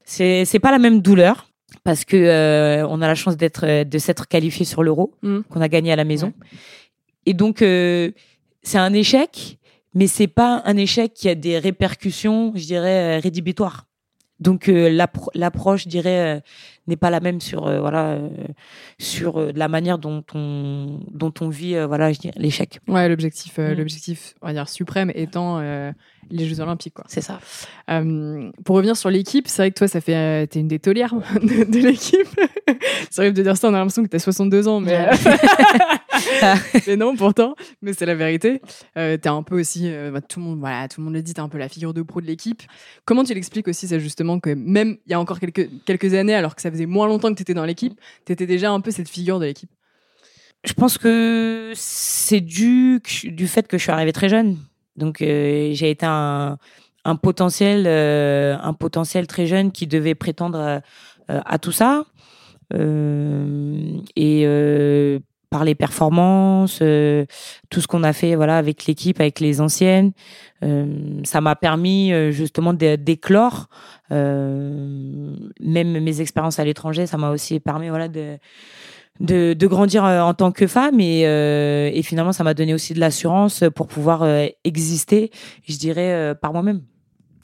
[0.04, 1.48] c'est c'est pas la même douleur
[1.84, 5.40] parce que euh, on a la chance d'être de s'être qualifié sur l'Euro Mm.
[5.48, 6.32] qu'on a gagné à la maison.
[7.26, 8.10] Et donc euh,
[8.62, 9.58] c'est un échec,
[9.94, 13.86] mais c'est pas un échec qui a des répercussions, je dirais rédhibitoires.
[14.42, 16.40] Donc euh, l'appro- l'approche, je dirais, euh,
[16.88, 18.18] n'est pas la même sur euh, voilà
[18.98, 22.80] sur la manière dont on dont on vit voilà l'échec.
[22.88, 23.72] Ouais, l'objectif, Mm.
[23.74, 25.60] l'objectif, on va dire suprême étant
[26.30, 27.04] les Jeux Olympiques, quoi.
[27.08, 27.38] C'est ça.
[28.64, 31.64] Pour revenir sur l'équipe, c'est vrai que toi, ça fait, t'es une des taulières de,
[31.70, 32.26] de l'équipe.
[33.10, 35.08] c'est horrible de dire ça, on a l'impression que t'as 62 ans, mais,
[36.86, 38.60] mais non, pourtant, mais c'est la vérité.
[38.96, 41.22] Euh, t'es un peu aussi, euh, bah, tout le monde, voilà, tout le monde le
[41.22, 42.62] dit, t'es un peu la figure de pro de l'équipe.
[43.04, 46.54] Comment tu l'expliques aussi, ça justement, que même il y a encore quelques, années, alors
[46.54, 49.38] que ça faisait moins longtemps que t'étais dans l'équipe, t'étais déjà un peu cette figure
[49.38, 49.70] de l'équipe?
[50.64, 54.58] Je pense que c'est dû du fait que je suis arrivée très jeune.
[54.96, 56.58] Donc euh, j'ai été un,
[57.04, 60.82] un potentiel, euh, un potentiel très jeune qui devait prétendre
[61.28, 62.04] à tout ça.
[64.16, 64.46] Et
[65.52, 67.26] par les performances, euh,
[67.70, 70.12] tout ce qu'on a fait, voilà, avec l'équipe, avec les anciennes,
[70.64, 70.86] euh,
[71.24, 73.68] ça m'a permis euh, justement d'é- d'éclore.
[74.10, 78.38] Même mes expériences à l'étranger, ça m'a aussi permis, voilà, de
[79.20, 82.94] de, de grandir en tant que femme et, euh, et finalement ça m'a donné aussi
[82.94, 85.30] de l'assurance pour pouvoir euh, exister,
[85.68, 86.80] je dirais, euh, par moi-même.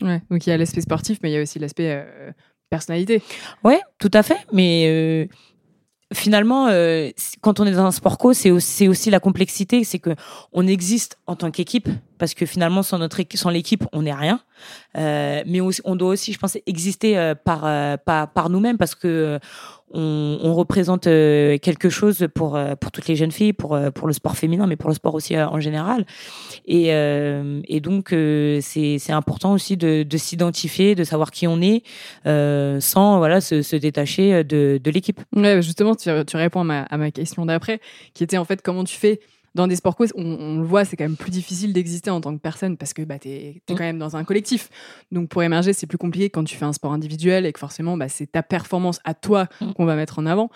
[0.01, 0.23] Ouais.
[0.31, 2.05] Donc il y a l'aspect sportif, mais il y a aussi l'aspect
[2.71, 3.23] personnalité.
[3.65, 4.39] Ouais, tout à fait.
[4.53, 5.29] Mais
[6.15, 9.99] finalement, euh, quand on est dans un sport co, c'est aussi, aussi la complexité, c'est
[9.99, 10.11] que
[10.53, 14.41] on existe en tant qu'équipe parce que finalement sans notre sans l'équipe, on n'est rien.
[14.97, 18.79] Euh, mais aussi- on doit aussi, je pense, exister euh, par euh, par, par nous-mêmes
[18.79, 19.39] parce que
[19.93, 23.91] on, on représente euh, quelque chose pour euh, pour toutes les jeunes filles, pour euh,
[23.91, 26.07] pour le sport féminin, mais pour le sport aussi en général.
[26.67, 31.83] Et et donc c'est c'est important aussi de de s'identifier, de savoir qui on est,
[32.81, 35.21] sans voilà se, se détacher de de l'équipe.
[35.35, 37.81] Ouais, bah, justement, tu, tu réponds à ma, à ma question d'après,
[38.15, 39.21] qui était en fait comment tu fais
[39.59, 42.21] dans des sports co, on, on le voit, c'est quand même plus difficile d'exister en
[42.21, 43.75] tant que personne parce que bah, tu es, Mm.
[43.75, 44.71] quand même dans un collectif.
[45.13, 47.97] Donc pour émerger, c'est plus compliqué quand tu fais un sport individuel et que forcément,
[47.97, 49.73] bah, c'est ta performance à toi Mm.
[49.73, 50.51] qu'on va mettre en avant.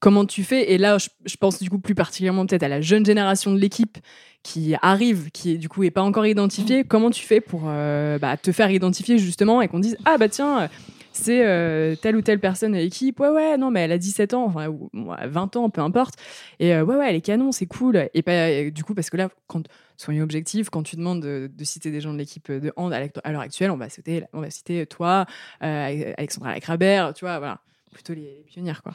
[0.00, 0.72] Comment tu fais?
[0.72, 3.58] Et là, je, je pense du coup plus particulièrement peut-être à la jeune génération de
[3.58, 3.98] l'équipe
[4.42, 6.28] qui arrive, qui du coup est pas encore Mm.
[6.28, 6.84] identifiée.
[6.84, 10.28] Comment tu fais pour euh, bah, te faire identifier justement et qu'on dise ah bah
[10.28, 10.68] tiens
[11.12, 13.18] c'est euh, telle ou telle personne à l'équipe.
[13.20, 16.14] Ouais, ouais, non, mais elle a 17 ans, enfin, ou, ouais, 20 ans, peu importe.
[16.58, 18.08] Et euh, ouais, ouais, elle est canon, c'est cool.
[18.14, 21.90] Et pas, du coup, parce que là, quand, soyons objectifs, quand tu demandes de, citer
[21.90, 24.86] des gens de l'équipe de hand à, l'heure actuelle, on va citer, on va citer
[24.86, 25.26] toi,
[25.62, 27.60] euh, Alexandra Lecrabert, tu vois, voilà.
[27.92, 28.94] Plutôt les, les pionnières, quoi.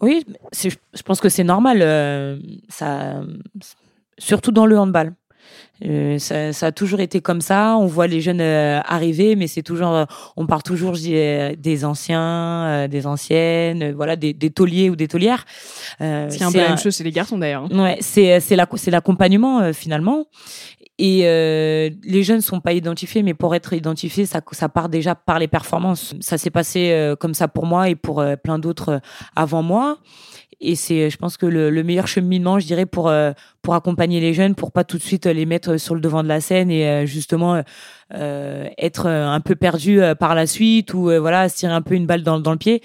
[0.00, 1.82] Oui, je pense que c'est normal.
[1.82, 2.38] euh,
[2.70, 3.22] ça,
[4.18, 5.14] surtout dans le handball.
[5.86, 7.76] Euh, ça, ça a toujours été comme ça.
[7.78, 10.04] On voit les jeunes euh, arriver, mais c'est toujours, euh,
[10.36, 15.44] on parle toujours, des anciens, des anciennes, voilà, des, des tauliers ou des taulières.
[15.98, 17.66] C'est un peu la même chose chez les garçons, d'ailleurs.
[17.70, 17.82] hein.
[17.82, 20.26] Ouais, c'est c'est la c'est l'accompagnement finalement.
[20.98, 25.38] Et les jeunes sont pas identifiés, mais pour être identifiés, ça ça part déjà par
[25.38, 26.14] les performances.
[26.20, 29.00] Ça s'est passé comme ça pour moi et pour plein d'autres
[29.34, 29.98] avant moi.
[30.62, 34.20] Et c'est, je pense que le, le meilleur cheminement, je dirais, pour euh, pour accompagner
[34.20, 36.70] les jeunes, pour pas tout de suite les mettre sur le devant de la scène
[36.70, 37.62] et euh, justement
[38.14, 41.72] euh, être euh, un peu perdu euh, par la suite ou euh, voilà se tirer
[41.72, 42.82] un peu une balle dans, dans le pied.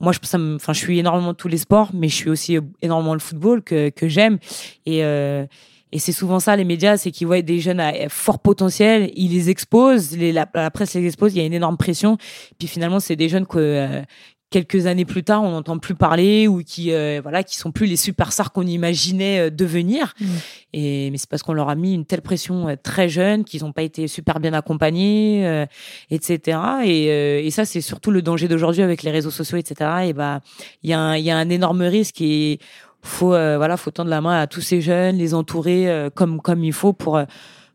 [0.00, 2.60] Moi, je, ça enfin, je suis énormément tous les sports, mais je suis aussi euh,
[2.82, 4.38] énormément le football que que j'aime
[4.84, 5.46] et euh,
[5.92, 9.30] et c'est souvent ça, les médias, c'est qu'ils voient des jeunes à fort potentiel, ils
[9.30, 12.18] les exposent, la, la presse les expose, il y a une énorme pression.
[12.58, 14.02] Puis finalement, c'est des jeunes que euh,
[14.50, 17.86] quelques années plus tard, on n'entend plus parler ou qui euh, voilà, qui sont plus
[17.86, 20.14] les superstars qu'on imaginait euh, devenir.
[20.20, 20.26] Mm.
[20.72, 23.64] Et mais c'est parce qu'on leur a mis une telle pression euh, très jeune qu'ils
[23.64, 25.66] n'ont pas été super bien accompagnés, euh,
[26.10, 26.58] etc.
[26.84, 29.90] Et, euh, et ça, c'est surtout le danger d'aujourd'hui avec les réseaux sociaux, etc.
[30.06, 30.40] Et bah,
[30.82, 32.58] il y a un, il y a un énorme risque et
[33.02, 36.40] faut euh, voilà faut tendre la main à tous ces jeunes les entourer euh, comme
[36.40, 37.20] comme il faut pour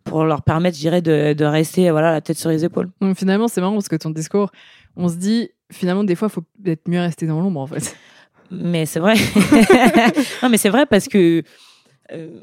[0.04, 3.18] pour leur permettre je dirais de, de rester voilà la tête sur les épaules Donc
[3.18, 4.52] finalement, c'est marrant parce que ton discours,
[4.96, 7.96] on se dit, finalement, des fois, il faut peut-être mieux rester dans l'ombre, en fait.
[8.52, 9.14] mais c'est vrai
[10.44, 11.42] non mais c'est vrai parce que
[12.12, 12.42] euh,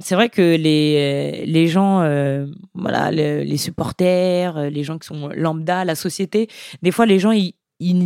[0.00, 5.06] c'est vrai que les les gens, euh, voilà, le- les supporters, euh, les gens qui
[5.06, 6.48] sont lambda, la société,
[6.82, 7.96] des fois les gens ils ils,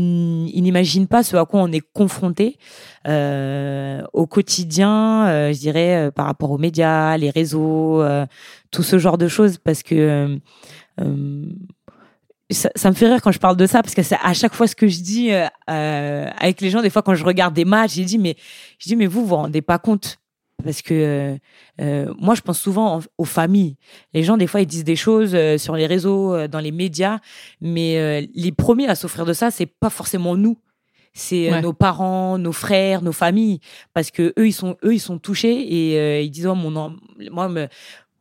[0.63, 2.59] n'imaginent pas ce à quoi on est confronté
[3.09, 8.03] au quotidien, je dirais par rapport aux médias, les réseaux,
[8.71, 10.39] tout ce genre de choses, parce que
[12.53, 14.55] ça, ça me fait rire quand je parle de ça parce que c'est à chaque
[14.55, 17.55] fois ce que je dis euh, euh, avec les gens des fois quand je regarde
[17.55, 18.37] des matchs j'ai dit mais
[18.79, 20.19] je dis mais vous vous vous rendez pas compte?
[20.65, 21.37] Parce que
[21.81, 23.77] euh, moi je pense souvent en- aux familles.
[24.15, 27.19] Les gens des fois ils disent des choses euh, sur les réseaux dans les médias
[27.61, 30.57] mais les premiers à souffrir de ça c'est pas forcément nous.
[31.15, 31.61] C'est Ouais.
[31.61, 33.61] nos parents nos frères nos familles.
[33.93, 36.97] Parce que eux ils sont eux ils sont touchés et euh, ils disent oh, mon
[37.31, 37.69] moi me-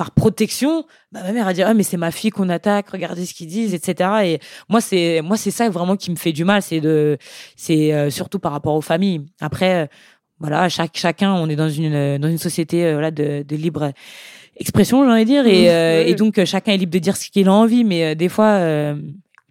[0.01, 3.27] par protection, bah, ma mère a dit ah mais c'est ma fille qu'on attaque, regardez
[3.27, 4.09] ce qu'ils disent, etc.
[4.23, 7.19] Et moi c'est moi c'est ça vraiment qui me fait du mal, c'est de
[7.55, 9.21] c'est euh, surtout par rapport aux familles.
[9.41, 9.85] Après euh,
[10.39, 13.55] voilà chaque chacun on est dans une euh, dans une société euh, voilà de, de
[13.55, 13.91] libre
[14.55, 17.53] expression j'ai envie de dire et, donc chacun est libre de dire ce qu'il a
[17.53, 18.59] envie, mais des fois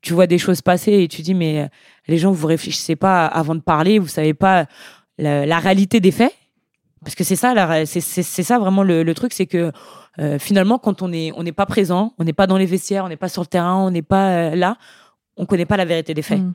[0.02, 1.68] tu vois des choses passer et tu dis mais
[2.08, 4.66] les gens vous réfléchissez pas avant de parler, vous savez pas
[5.16, 6.34] la, la réalité des faits
[7.04, 7.54] parce que c'est ça
[7.86, 9.72] c'est ça vraiment le, le truc c'est que
[10.18, 13.04] euh, finalement quand on est on n'est pas présent on n'est pas dans les vestiaires
[13.04, 14.76] on n'est pas sur le terrain on n'est pas euh, là
[15.36, 16.52] on connaît pas la vérité des faits Mm.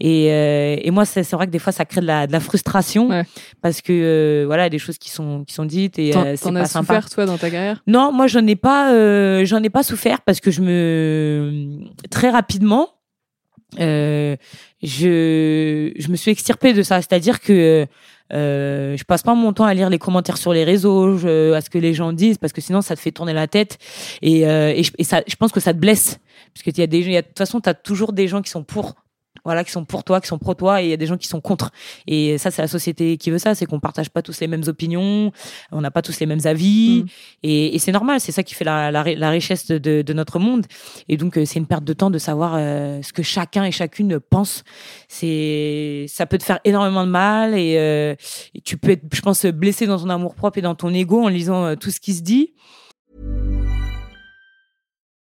[0.00, 2.40] et, euh, et moi c'est vrai que des fois ça crée de la, de la
[2.40, 3.22] frustration Ouais.
[3.62, 6.60] parce que euh, voilà des choses qui sont qui sont dites et euh, c'est pas
[6.60, 7.80] as sympa souffert, toi, dans ta carrière?
[7.86, 11.78] Non, moi j'en ai pas, euh, j'en ai pas souffert parce que je me
[12.10, 12.88] très rapidement,
[13.78, 14.36] euh,
[14.82, 16.96] je je me suis extirpée de ça.
[17.00, 17.86] C'est-à-dire que
[18.32, 21.14] euh, je passe pas mon temps à lire les commentaires sur les réseaux,
[21.54, 23.78] à ce que les gens disent parce que sinon ça te fait tourner la tête.
[24.22, 26.18] Et euh, et, je, ça, je pense que ça te blesse.
[26.54, 28.50] Parce que y a des, y a- de toute façon t'as toujours des gens qui
[28.50, 28.94] sont pour
[29.44, 31.16] voilà, qui sont pour toi, qui sont pro toi, et il y a des gens
[31.16, 31.70] qui sont contre.
[32.06, 34.64] Et ça, c'est la société qui veut ça, c'est qu'on partage pas tous les mêmes
[34.66, 35.32] opinions,
[35.70, 37.06] on n'a pas tous les mêmes avis, Mm.
[37.42, 40.12] et, et c'est normal, c'est ça qui fait la, la, ri- la richesse de, de
[40.12, 40.66] notre monde.
[41.08, 43.70] Et donc, euh, c'est une perte de temps de savoir euh, ce que chacun et
[43.72, 44.64] chacune pense.
[45.08, 48.14] C'est, ça peut te faire énormément de mal, et, euh,
[48.54, 51.22] et tu peux être, je pense, blessé dans ton amour propre et dans ton ego
[51.22, 52.54] en lisant euh, tout ce qui se dit.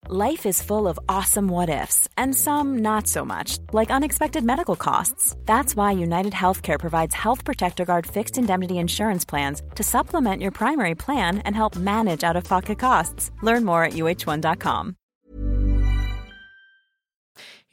[0.10, 4.76] Life is full of awesome what ifs, and some not so much, like unexpected medical
[4.76, 5.34] costs.
[5.46, 10.52] That's why United Healthcare provides Health Protector Guard fixed indemnity insurance plans to supplement your
[10.52, 13.32] primary plan and help manage out of pocket costs.
[13.42, 14.96] Learn more at uh1.com.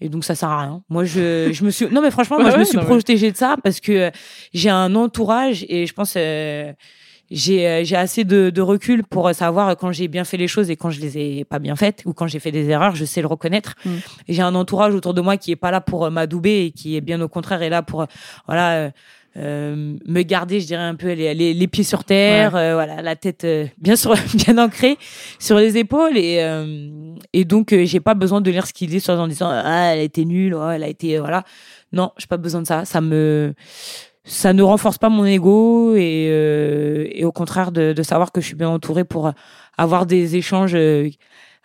[0.03, 0.83] Et donc ça sert à rien.
[0.89, 2.89] Moi je, je me suis non mais franchement moi Ouais, je me suis non, mais-
[2.91, 4.13] protégée de ça parce que
[4.55, 6.73] j'ai un entourage et je pense euh,
[7.31, 10.71] j'ai euh, j'ai assez de, de recul pour savoir quand j'ai bien fait les choses
[10.71, 13.05] et quand je les ai pas bien faites ou quand j'ai fait des erreurs, je
[13.05, 13.75] sais le reconnaître.
[13.85, 13.91] Mm.
[14.29, 16.97] J'ai un entourage autour de moi qui est pas là pour euh, m'adouber et qui
[16.97, 18.07] est bien au contraire est là pour euh,
[18.47, 18.91] voilà
[19.37, 23.01] euh, me garder, je dirais un peu les, les, les pieds sur terre, euh, voilà,
[23.01, 24.99] la tête euh, bien sur bien ancrée
[25.39, 29.01] sur les épaules et euh, et donc j'ai pas besoin de lire ce qu'il dit
[29.01, 31.45] soit en disant ah elle a été nulle, oh, elle a été voilà.
[31.93, 32.85] Non, j'ai pas besoin de ça.
[32.85, 33.55] Ça me
[34.25, 38.55] ça ne renforce pas mon ego et, euh, au contraire de, savoir que je suis
[38.55, 39.33] bien entourée pour
[39.79, 41.09] avoir des échanges euh,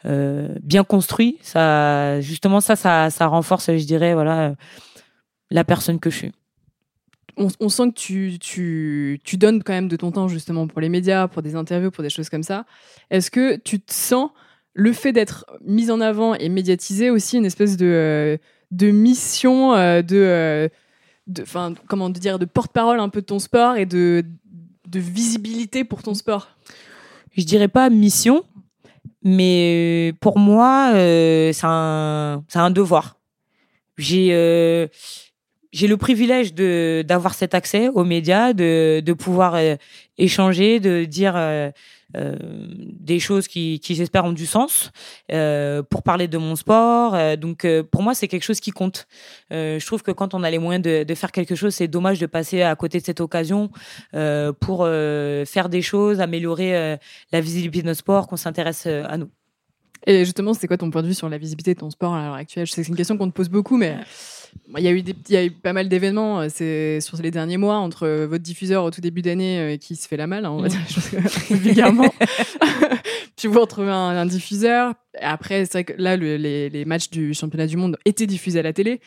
[0.05, 1.37] euh, bien construits.
[1.41, 4.55] Ça, justement, ça, ça, ça renforce, je dirais, voilà,
[5.51, 6.31] la personne que je suis.
[7.37, 10.79] on, on sent que tu, tu, tu donnes quand même de ton temps justement pour
[10.79, 12.65] les médias, pour des interviews, pour des choses comme ça.
[13.09, 14.29] Est-ce que tu te sens
[14.73, 18.39] le fait d'être mise en avant et médiatisée aussi une espèce de,
[18.71, 20.69] de mission, de,
[21.27, 24.23] de, enfin, comment dire, de porte-parole un peu de ton sport et de,
[24.93, 26.49] visibilité pour ton sport?
[27.35, 28.45] Je dirais pas mission,
[29.23, 33.17] mais pour moi, euh, c'est un, devoir.
[33.97, 34.87] J'ai euh,
[35.73, 39.75] le privilège d'avoir cet accès aux médias, de pouvoir euh,
[40.17, 41.71] échanger, de dire euh, euh,
[42.15, 44.91] des choses qui qui j'espère ont du sens
[45.31, 47.15] euh, pour parler de mon sport.
[47.15, 49.07] Euh, donc euh, pour moi c'est quelque chose qui compte.
[49.51, 51.87] Euh, je trouve que quand on a les moyens de de faire quelque chose, c'est
[51.87, 53.69] dommage de passer à côté de cette occasion
[54.13, 56.97] euh, pour euh, faire des choses, améliorer euh,
[57.31, 59.29] la visibilité de notre sport, qu'on s'intéresse euh, à nous.
[60.07, 62.23] Et justement, c'est quoi ton point de vue sur la visibilité de ton sport à
[62.23, 62.67] l'heure actuelle?
[62.67, 63.97] Je sais que c'est une question qu'on te pose beaucoup, mais
[64.77, 67.17] il y a eu, des, il y a eu pas mal d'événements euh, c'est, sur
[67.21, 70.17] les derniers mois entre euh, votre diffuseur au tout début d'année euh, qui se fait
[70.17, 70.71] la malle, hein, on va Mm.
[70.71, 71.21] dire
[71.61, 72.13] vulgairement.
[73.37, 74.93] Puis vous retrouvez un, un diffuseur.
[75.21, 78.59] Après, c'est vrai que là, le- les, les matchs du championnat du monde étaient diffusés
[78.59, 79.01] à la télé.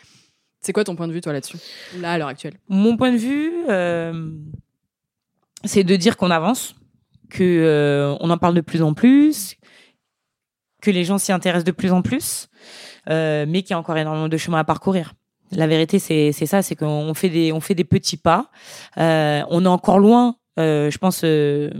[0.60, 1.56] C'est quoi ton point de vue, toi, là-dessus?
[2.00, 4.30] Là, à l'heure actuelle Mon point de vue, euh,
[5.64, 6.74] c'est de dire qu'on avance,
[7.30, 9.54] que euh, on en parle de plus en plus,
[10.82, 12.48] que les gens s'y intéressent de plus en plus,
[13.08, 15.14] euh, mais qu'il y a encore énormément de chemin à parcourir.
[15.52, 18.50] La vérité, c'est c'est ça, c'est qu'on fait des on fait des petits pas.
[18.98, 21.70] Euh, on est encore loin, euh, je pense, euh,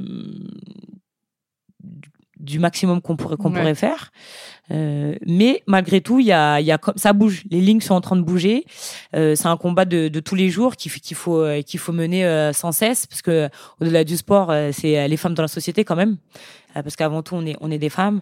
[2.41, 3.59] du maximum qu'on pourrait qu'on Ouais.
[3.61, 4.11] pourrait faire.
[4.71, 7.43] Mais malgré tout, il y a, il y a comme ça bouge.
[7.51, 8.65] Les lignes sont en train de bouger.
[9.13, 12.51] C'est un combat de, de tous les jours qu'il faut qu'il faut qu'il faut mener
[12.55, 13.49] sans cesse parce que
[13.81, 16.17] au-delà du sport, c'est les femmes dans la société quand même.
[16.79, 18.21] Euh, parce qu'avant tout, on est on est des femmes.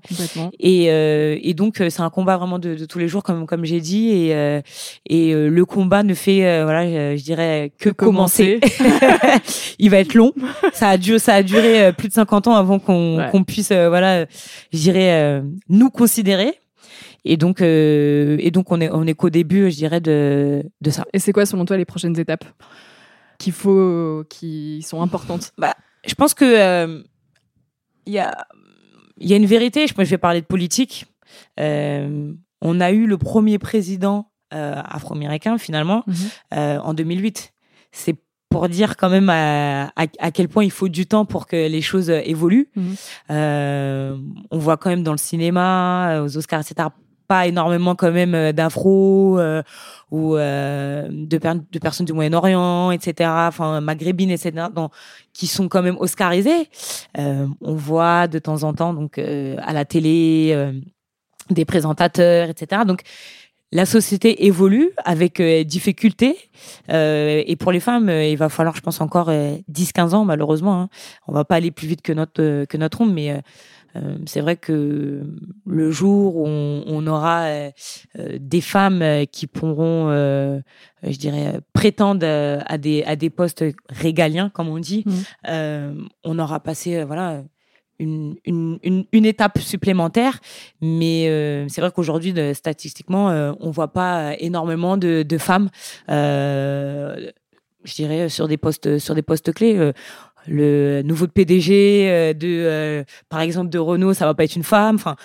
[0.58, 3.46] Et, euh, et donc euh, c'est un combat vraiment de, de tous les jours comme
[3.46, 4.60] comme j'ai dit et euh,
[5.08, 8.60] et le combat ne fait euh, voilà je, dirais que, commencer.
[9.78, 10.32] Il va être long.
[10.72, 13.28] Ça a dû ça a duré plus de 50 ans avant qu'on Ouais.
[13.30, 14.26] qu'on puisse voilà
[14.72, 16.54] je dirais nous considérer.
[17.24, 20.90] Et donc euh, et donc on est on est qu'au début je dirais de de
[20.90, 21.04] ça.
[21.12, 22.44] Et c'est quoi, selon toi, les prochaines étapes
[23.38, 25.52] qu'il faut, qui sont importantes?
[26.06, 27.02] Je pense que euh,
[28.06, 28.46] il y a
[29.18, 29.86] y a une vérité.
[29.86, 31.06] Je, je vais parler de politique.
[31.60, 36.14] Euh, on a eu le premier président euh, afro-américain finalement Mhm.
[36.54, 37.52] euh, en 2008.
[37.92, 38.16] C'est
[38.50, 41.56] pour dire quand même à, à, à quel point il faut du temps pour que
[41.68, 42.68] les choses évoluent.
[42.76, 42.94] Mhm.
[44.50, 46.88] On voit quand même dans le cinéma, aux Oscars, etc.,
[47.26, 49.62] pas énormément quand même euh, d'afro euh,
[50.10, 54.66] ou euh, de, per- de personnes du Moyen-Orient, etc., enfin maghrébines, etc.,
[55.32, 56.68] qui sont quand même oscarisées.
[57.16, 60.72] On voit de temps en temps donc à la télé
[61.50, 62.82] des présentateurs, etc.
[62.86, 63.02] Donc
[63.72, 66.36] la société évolue avec difficulté
[66.88, 70.82] et pour les femmes, il va falloir, je pense, encore euh, 10-15 ans malheureusement.
[70.82, 70.88] Hein.
[71.26, 73.42] On va pas aller plus vite que notre que notre mais
[73.96, 75.22] euh, c'est vrai que
[75.66, 77.70] le jour où on, on aura euh,
[78.18, 80.60] euh, des femmes qui pourront, euh,
[81.02, 82.26] je dirais, prétendre
[82.66, 85.04] à des à des postes régaliens, comme on dit,
[85.48, 87.42] euh, on aura passé, voilà.
[87.98, 90.40] Une, une, une, une étape supplémentaire,
[90.82, 95.70] mais euh, c'est vrai qu'aujourd'hui, statistiquement, euh, on voit pas énormément de, de femmes,
[96.10, 97.30] euh,
[97.84, 99.92] je dirais, sur des postes, sur des postes clés.
[100.48, 104.62] Le nouveau PDG euh, de, euh, par exemple, de Renault, ça va pas être une
[104.62, 104.94] femme.
[104.96, 105.16] Enfin,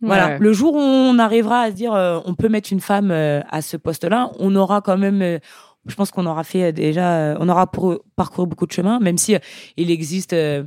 [0.00, 0.28] voilà.
[0.28, 0.38] Ouais.
[0.38, 3.40] Le jour où on arrivera à se dire, euh, on peut mettre une femme euh,
[3.50, 5.22] à ce poste-là, on aura quand même.
[5.22, 5.38] euh,
[5.86, 9.18] je pense qu'on aura fait déjà, euh, on aura pour- parcouru beaucoup de chemin, même
[9.18, 9.36] si
[9.76, 10.64] il existe euh,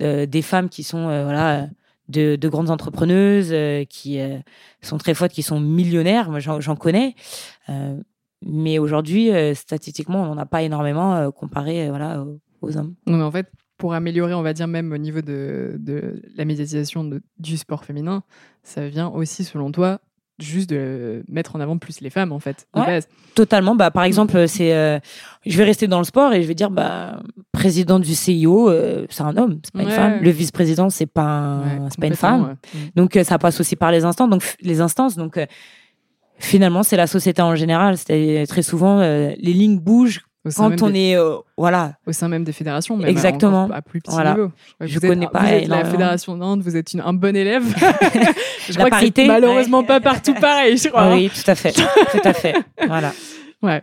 [0.00, 1.66] euh, des femmes qui sont euh, voilà
[2.08, 4.38] de, de grandes entrepreneuses euh, qui euh,
[4.80, 6.30] sont très fortes, qui sont millionnaires.
[6.30, 7.14] Moi, j'en connais.
[7.68, 7.96] Euh,
[8.46, 12.94] mais aujourd'hui, euh, statistiquement, on n'en a pas énormément euh, comparé voilà, aux, aux hommes.
[13.06, 13.46] Non, mais en fait,
[13.76, 17.84] pour améliorer, on va dire même au niveau de, de la médiatisation de- du sport
[17.84, 18.22] féminin,
[18.62, 20.00] ça vient aussi, selon toi,
[20.38, 22.86] juste de mettre en avant plus les femmes, en fait, Ouais.
[22.86, 23.08] base.
[23.34, 23.74] Totalement.
[23.74, 24.98] Bah, par exemple, c'est, euh,
[25.44, 29.06] je vais rester dans le sport et je vais dire, bah, président du CIO, euh,
[29.10, 30.20] c'est un homme, c'est pas une femme.
[30.22, 32.56] Le vice-président, c'est pas, un- Ouais, c'est pas une femme.
[32.74, 32.78] Mm.
[32.96, 34.30] Donc euh, ça passe aussi par les instances.
[34.30, 35.14] Donc les instances.
[35.16, 35.44] Donc euh,
[36.38, 37.96] finalement, c'est la société en général.
[37.98, 40.22] C'est très souvent euh, les lignes bougent
[40.56, 41.94] quand on des, est, euh, voilà.
[42.06, 43.64] au sein même des fédérations, même Exactement.
[43.64, 44.30] encore à plus petit Voilà.
[44.34, 44.50] niveau.
[44.80, 45.90] Je vous êtes- connais pas Vous êtes la énormément.
[45.90, 47.64] fédération Nantes, vous êtes une, un bon élève.
[48.68, 49.86] je La crois que parité, c'est malheureusement ouais.
[49.86, 51.02] pas partout pareil, je crois.
[51.02, 51.14] hein.
[51.16, 52.54] Oui, tout à fait, tout à fait.
[52.86, 53.12] Voilà.
[53.62, 53.82] Ouais.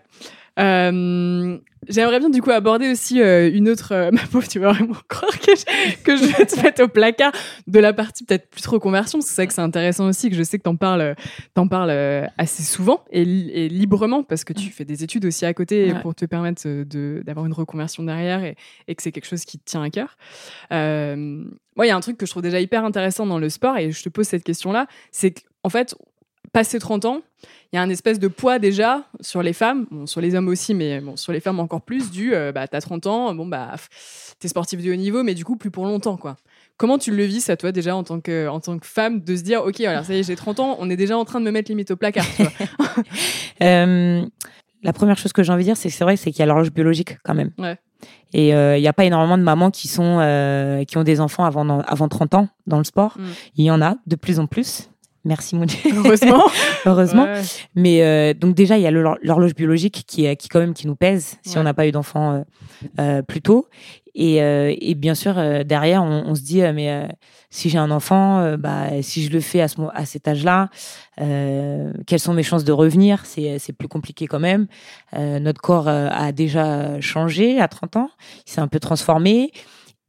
[0.59, 1.57] Euh,
[1.89, 3.93] J'aimerais bien du coup aborder aussi euh, une autre.
[3.93, 6.87] euh, ma pauvre, tu vas vraiment croire que je, que je vais te mettre au
[6.89, 7.31] placard
[7.67, 9.19] de la partie peut-être plus reconversion.
[9.19, 11.15] parce que C'est vrai que c'est intéressant aussi que je sais que t'en parles,
[11.53, 11.91] t'en parles
[12.37, 15.93] assez souvent et, li- et librement parce que tu fais des études aussi à côté
[15.93, 16.01] Ouais.
[16.01, 18.55] pour te permettre de d'avoir une reconversion derrière et,
[18.87, 20.17] et que c'est quelque chose qui te tient à cœur.
[20.73, 21.15] Euh,
[21.75, 23.77] moi, il y a un truc que je trouve déjà hyper intéressant dans le sport
[23.77, 25.31] et je te pose cette question-là, c'est
[25.63, 25.95] qu'en fait,
[26.53, 27.21] passé 30 ans,
[27.71, 30.47] il y a un espèce de poids déjà sur les femmes, bon, sur les hommes
[30.47, 33.45] aussi, mais bon, sur les femmes encore plus, du euh, bah, t'as 30 ans, bon,
[33.45, 33.75] bah,
[34.39, 36.35] t'es sportif de haut niveau, mais du coup, plus pour longtemps, quoi.
[36.77, 39.35] Comment tu le vis, ça, toi, déjà, en tant que, en tant que femme, de
[39.35, 41.39] se dire, OK, voilà, ça y est, j'ai 30 ans, on est déjà en train
[41.39, 42.51] de me mettre limite au placard, tu vois?
[43.63, 44.23] Euh,
[44.83, 46.43] la première chose que j'ai envie de dire, c'est que c'est vrai, c'est qu'il y
[46.43, 47.49] a l'horloge biologique quand même.
[47.57, 47.77] Ouais.
[48.33, 51.19] Et euh, il n'y a pas énormément de mamans qui sont euh, qui ont des
[51.19, 53.17] enfants avant avant 30 ans dans le sport.
[53.17, 53.23] Mm.
[53.55, 54.89] Il y en a de plus en plus.
[55.27, 55.77] Merci mon Dieu.
[55.95, 56.43] Heureusement.
[56.85, 57.23] Heureusement.
[57.25, 57.41] Ouais.
[57.75, 60.87] Mais euh, donc déjà, il y a l'horloge biologique qui, est- qui quand même qui
[60.87, 61.59] nous pèse si Ouais.
[61.59, 62.41] on n'a pas eu d'enfant euh,
[62.99, 63.67] euh, plus tôt.
[64.19, 67.05] Et, euh, et bien sûr, euh, derrière, on, on se dit, euh, mais euh,
[67.51, 70.69] si j'ai un enfant, euh, bah, si je le fais à, ce, à cet âge-là,
[71.21, 73.25] euh, quelles sont mes chances de revenir?
[73.25, 74.65] C'est c'est plus compliqué quand même.
[75.15, 78.09] Euh, notre corps euh, a déjà changé à 30 ans,
[78.47, 79.51] il s'est un peu transformé.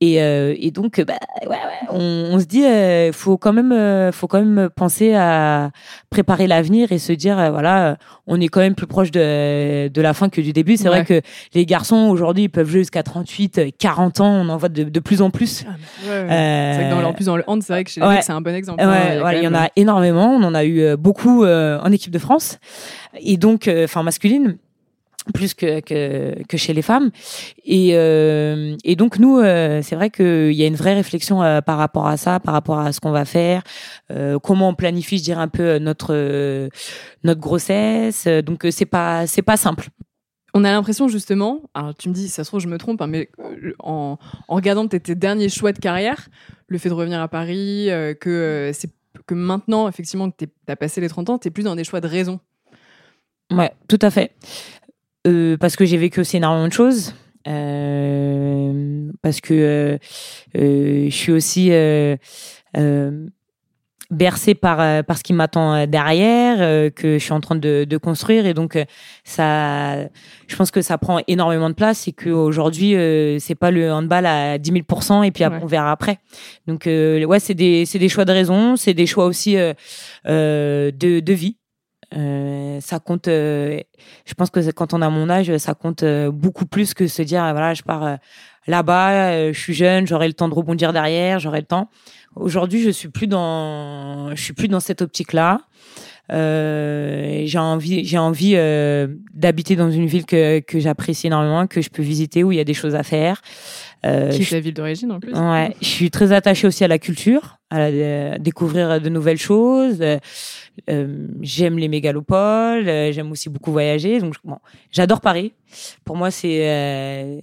[0.00, 1.56] Et, euh, et donc, bah, ouais, ouais,
[1.90, 5.70] on, on se dit, euh, faut quand même, euh, faut quand même penser à
[6.08, 7.94] préparer l'avenir et se dire, euh, voilà, euh,
[8.28, 10.76] on est quand même plus proche de, de la fin que du début.
[10.76, 11.02] C'est Ouais.
[11.02, 14.30] vrai que les garçons aujourd'hui ils peuvent jouer jusqu'à 38, euh, 40 ans.
[14.30, 15.64] On en voit de, de plus en plus.
[16.04, 16.14] Ouais, ouais.
[16.14, 18.22] Euh, C'est vrai que dans, en plus, dans le hand, c'est vrai que chez les
[18.22, 18.80] c'est un bon exemple.
[18.80, 20.28] Ouais, hein, voilà, il y en a énormément.
[20.32, 22.60] On en a eu euh, beaucoup euh, en équipe de France
[23.20, 24.58] et donc, euh, enfin masculine.
[25.32, 27.10] Plus que, que, que chez les femmes.
[27.64, 31.60] Et, euh, et donc nous, euh, c'est vrai qu'il y a une vraie réflexion euh,
[31.60, 33.62] par rapport à ça, par rapport à ce qu'on va faire,
[34.42, 36.68] comment on planifie, je dirais un peu notre
[37.24, 38.26] notre grossesse.
[38.26, 39.88] Donc c'est pas c'est pas simple.
[40.54, 43.06] On a l'impression justement, alors tu me dis, ça se trouve je me trompe, hein,
[43.06, 43.28] mais
[43.80, 44.16] en,
[44.48, 46.28] en regardant tes, tes derniers choix de carrière,
[46.68, 48.90] le fait de revenir à Paris, que c'est
[49.26, 52.00] que maintenant effectivement que tu as passé les 30 ans, t'es plus dans des choix
[52.00, 52.40] de raison.
[53.50, 54.32] Ouais, tout à fait.
[55.26, 57.14] Euh, parce que j'ai vécu aussi énormément de choses.
[57.46, 59.98] Euh, parce que
[60.54, 61.70] euh, je suis aussi
[64.10, 66.58] bercée par, par ce qui m'attend derrière,
[66.94, 68.46] que je suis en train de, de construire.
[68.46, 68.78] Et donc,
[69.22, 69.98] ça,
[70.46, 74.24] je pense que ça prend énormément de place et qu'aujourd'hui, euh, c'est pas le handball
[74.24, 75.64] à 10 000% et puis après, Ouais.
[75.64, 76.18] on verra après.
[76.66, 79.74] Donc, euh, ouais, c'est des, c'est des choix de raison, c'est des choix aussi euh,
[80.26, 81.57] de, de vie.
[82.16, 83.28] Euh, ça compte.
[83.28, 83.80] euh,
[84.24, 87.22] je pense que quand on a mon âge, ça compte euh, beaucoup plus que se
[87.22, 88.16] dire voilà, je pars euh,
[88.66, 91.90] là-bas, je suis jeune, j'aurai le temps de rebondir derrière, j'aurai le temps.
[92.36, 95.60] Aujourd'hui, je suis plus dans, je suis plus dans cette optique-là.
[96.30, 101.80] Euh, j'ai envie, j'ai envie euh, d'habiter dans une ville que que j'apprécie énormément, que
[101.80, 103.40] je peux visiter, où il y a des choses à faire.
[104.06, 105.32] Euh, qui je est ta ville d'origine en plus.
[105.34, 109.38] Ouais, je suis très attachée aussi à la culture, à, la- à découvrir de nouvelles
[109.38, 109.98] choses.
[110.00, 110.18] Euh,
[110.90, 114.20] euh, j'aime les mégalopoles, euh, j'aime aussi beaucoup voyager.
[114.20, 114.58] Donc bon,
[114.92, 115.52] j'adore Paris.
[116.04, 117.40] Pour moi, c'est euh,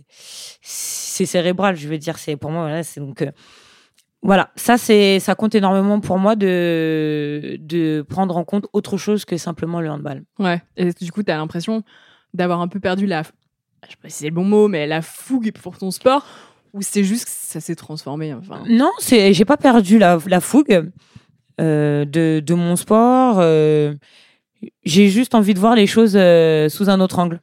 [0.61, 1.75] c'est cérébral.
[1.75, 3.31] Je veux dire, c'est pour moi voilà, c'est donc euh,
[4.21, 9.23] voilà, ça c'est ça compte énormément pour moi de de prendre en compte autre chose
[9.25, 10.23] que simplement le handball.
[10.39, 10.61] Ouais.
[10.77, 11.83] Et du coup, tu as l'impression
[12.33, 13.23] d'avoir un peu perdu la.
[13.23, 16.25] Je sais pas si c'est le bon mot, mais la fougue pour ton sport,
[16.73, 18.33] ou c'est juste que ça s'est transformé.
[18.33, 20.89] Enfin, Non, c'est j'ai pas perdu la, la fougue
[21.61, 23.37] euh, de, de mon sport.
[23.39, 23.93] euh,
[24.83, 27.41] j'ai juste envie de voir les choses euh, sous un autre angle.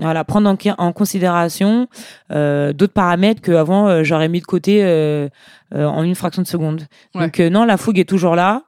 [0.00, 1.86] Voilà, prendre en, en considération
[2.32, 5.28] euh, d'autres paramètres qu'avant euh, j'aurais mis de côté euh,
[5.74, 6.86] euh, en une fraction de seconde.
[7.14, 7.22] Ouais.
[7.26, 8.64] Donc euh, non, la fougue est toujours là.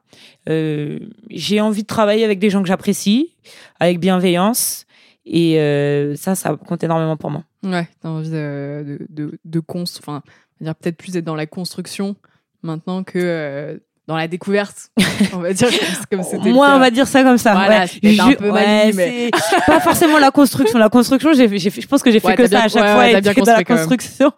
[0.49, 1.01] Euh,
[1.31, 3.35] j'ai envie de travailler avec des gens que j'apprécie,
[3.81, 4.87] avec bienveillance.
[5.24, 7.43] Et euh, ça, ça compte énormément pour moi.
[7.64, 10.22] ouais, t'as envie de, de, de, de cons- enfin,
[10.61, 12.14] dire peut-être plus être dans la construction
[12.62, 13.77] maintenant que euh,
[14.07, 14.91] dans la découverte.
[15.35, 15.69] on va dire
[16.11, 16.51] comme, c'était.
[16.51, 17.53] Moi, on va dire ça comme ça.
[17.55, 18.21] Voilà, ouais.
[18.21, 19.31] un peu ouais, c'est
[19.67, 20.79] pas forcément la construction.
[20.79, 23.09] La construction, j'ai, je pense que j'ai fait Ouais, que ça bien- à chaque fois,
[23.11, 24.31] et bien que dans la construction.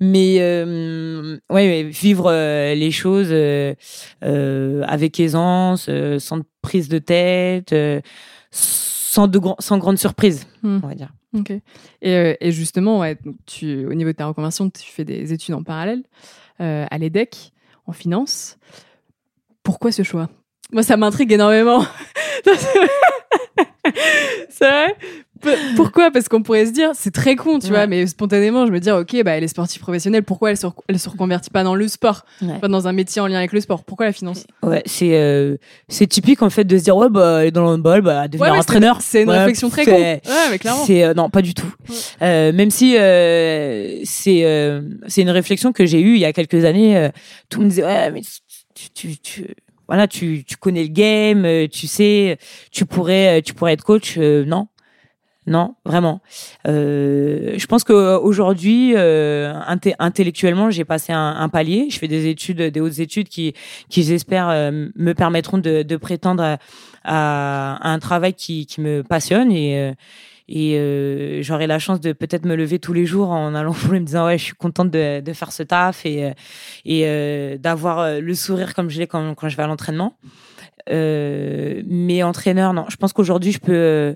[0.00, 3.74] Mais euh, ouais, vivre euh, les choses euh,
[4.86, 7.74] avec aisance, sans prise de tête,
[8.50, 10.80] sans de sans grande surprise, Hmm.
[10.82, 11.10] on va dire.
[11.36, 11.52] Ok.
[12.02, 15.54] Et, et justement, ouais, donc tu, au niveau de ta reconversion, tu fais des études
[15.54, 16.02] en parallèle
[16.58, 17.52] à l'EDEC,
[17.86, 18.56] en finance.
[19.68, 20.30] Pourquoi ce choix?
[20.72, 21.84] Moi, ça m'intrigue énormément.
[24.48, 24.96] c'est vrai
[25.76, 26.10] Pourquoi?
[26.10, 27.72] Parce qu'on pourrait se dire, c'est très con, tu Ouais.
[27.72, 30.66] vois, mais spontanément, je me dis, ok, bah, elle est sportive professionnelle, pourquoi elle se,
[30.88, 32.24] elle se reconvertit pas dans le sport?
[32.42, 32.58] Ouais.
[32.60, 34.46] Pas dans un métier en lien avec le sport Pourquoi la finance?
[34.62, 35.56] Ouais, c'est euh,
[35.88, 38.26] c'est typique en fait de se dire ouais bah elle est dans le handball, bah
[38.26, 39.00] devenir Ouais, entraîneur.
[39.02, 39.92] C'est une réflexion très con.
[39.92, 40.84] Ouais, mais clairement.
[40.86, 41.72] C'est euh, non, pas du tout.
[42.22, 42.92] Euh, même si
[44.04, 47.10] c'est c'est une réflexion que j'ai eue il y a quelques années.
[47.50, 48.22] tout le monde disait ouais mais
[48.94, 49.16] tu,
[49.88, 52.38] voilà tu, tu connais le game, euh, tu sais,
[52.70, 54.16] tu pourrais euh, tu pourrais être coach.
[54.18, 54.68] Euh, non.
[55.46, 56.20] Non, vraiment.
[56.66, 59.54] Je pense qu'aujourd'hui, euh,
[59.98, 61.88] intellectuellement, j'ai passé un, palier.
[61.88, 63.54] Je fais des études, des hautes études qui,
[63.88, 66.58] qui j'espère, me permettront de, prétendre
[67.02, 69.94] à, un travail qui, qui me passionne et,
[70.48, 73.92] et euh, j'aurai la chance de peut-être me lever tous les jours en allant pour
[73.92, 76.30] me disant ouais, je suis contente de, de faire ce taf et, euh,
[76.84, 80.16] et euh, d'avoir euh, le sourire comme je l'ai quand, quand je vais à l'entraînement.
[80.90, 82.86] Euh, mais entraîneur, non.
[82.88, 83.72] Je pense qu'aujourd'hui, je peux.
[83.74, 84.14] euh,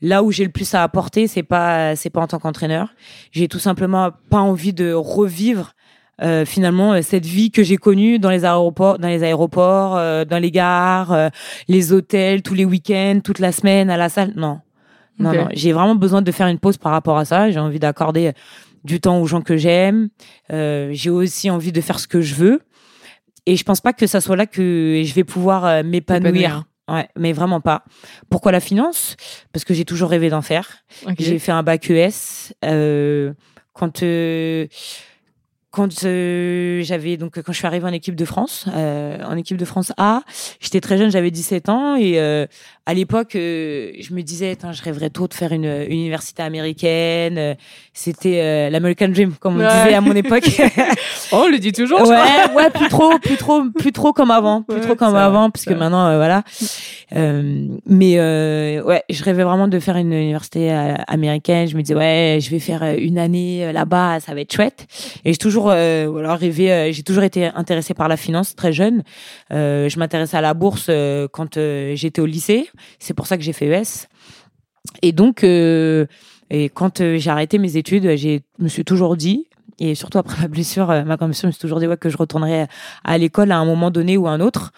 [0.00, 2.94] là où j'ai le plus à apporter, c'est pas c'est pas en tant qu'entraîneur.
[3.32, 5.72] J'ai tout simplement pas envie de revivre
[6.22, 10.38] euh, finalement cette vie que j'ai connue dans les aéroports, dans les aéroports, euh, dans
[10.38, 11.28] les gares, euh,
[11.68, 14.32] les hôtels, tous les week-ends, toute la semaine à la salle.
[14.36, 14.60] Non,
[15.22, 15.48] non, non.
[15.52, 17.50] J'ai vraiment besoin de faire une pause par rapport à ça.
[17.50, 18.32] J'ai envie d'accorder
[18.84, 20.08] du temps aux gens que j'aime.
[20.52, 22.60] Euh, j'ai aussi envie de faire ce que je veux.
[23.46, 26.28] Et je pense pas que ça soit là que je vais pouvoir euh, m'épanouir.
[26.28, 26.64] Épanouir.
[26.88, 27.84] Ouais, mais vraiment pas.
[28.28, 29.16] Pourquoi la finance?
[29.52, 30.84] Parce que j'ai toujours rêvé d'en faire.
[31.18, 32.52] J'ai fait un bac ES.
[32.64, 33.32] Euh,
[33.72, 34.66] quand euh,
[35.72, 39.56] quand euh, j'avais donc quand je suis arrivée en équipe de France, euh, en équipe
[39.56, 40.20] de France A,
[40.60, 42.46] j'étais très jeune, j'avais 17 ans et euh,
[42.86, 47.56] à l'époque, euh, je me disais, je rêverais trop de faire une, une université américaine.
[47.94, 49.68] C'était euh, l'American Dream, comme on Ouais.
[49.84, 50.44] disait à mon époque.
[51.34, 52.00] Oh, on le dit toujours.
[52.00, 52.16] je crois.
[52.16, 55.48] ouais, ouais, plus trop, plus trop, plus trop comme avant, plus Ouais, trop comme avant,
[55.50, 56.42] parce que maintenant, euh, voilà.
[57.16, 60.70] Euh, mais euh, ouais, je rêvais vraiment de faire une université
[61.06, 61.68] américaine.
[61.68, 64.86] Je me disais ouais, je vais faire une année là-bas, ça va être chouette.
[65.24, 65.38] Et j'ai
[65.70, 66.72] euh, voilà, rêvé.
[66.72, 69.02] euh, j'ai toujours été intéressée par la finance très jeune.
[69.52, 70.90] Euh, je m'intéressais à la bourse
[71.32, 71.58] quand
[71.94, 72.68] j'étais au lycée.
[72.98, 74.08] C'est pour ça que j'ai fait ES.
[75.02, 76.08] Et donc, et
[76.74, 79.46] quand j'ai arrêté mes études, j'ai me suis toujours dit,
[79.78, 82.16] et surtout après ma blessure, ma blessure, je me suis toujours dit ouais, que je
[82.16, 82.68] retournerais
[83.04, 84.72] à l'école à un moment donné ou à un autre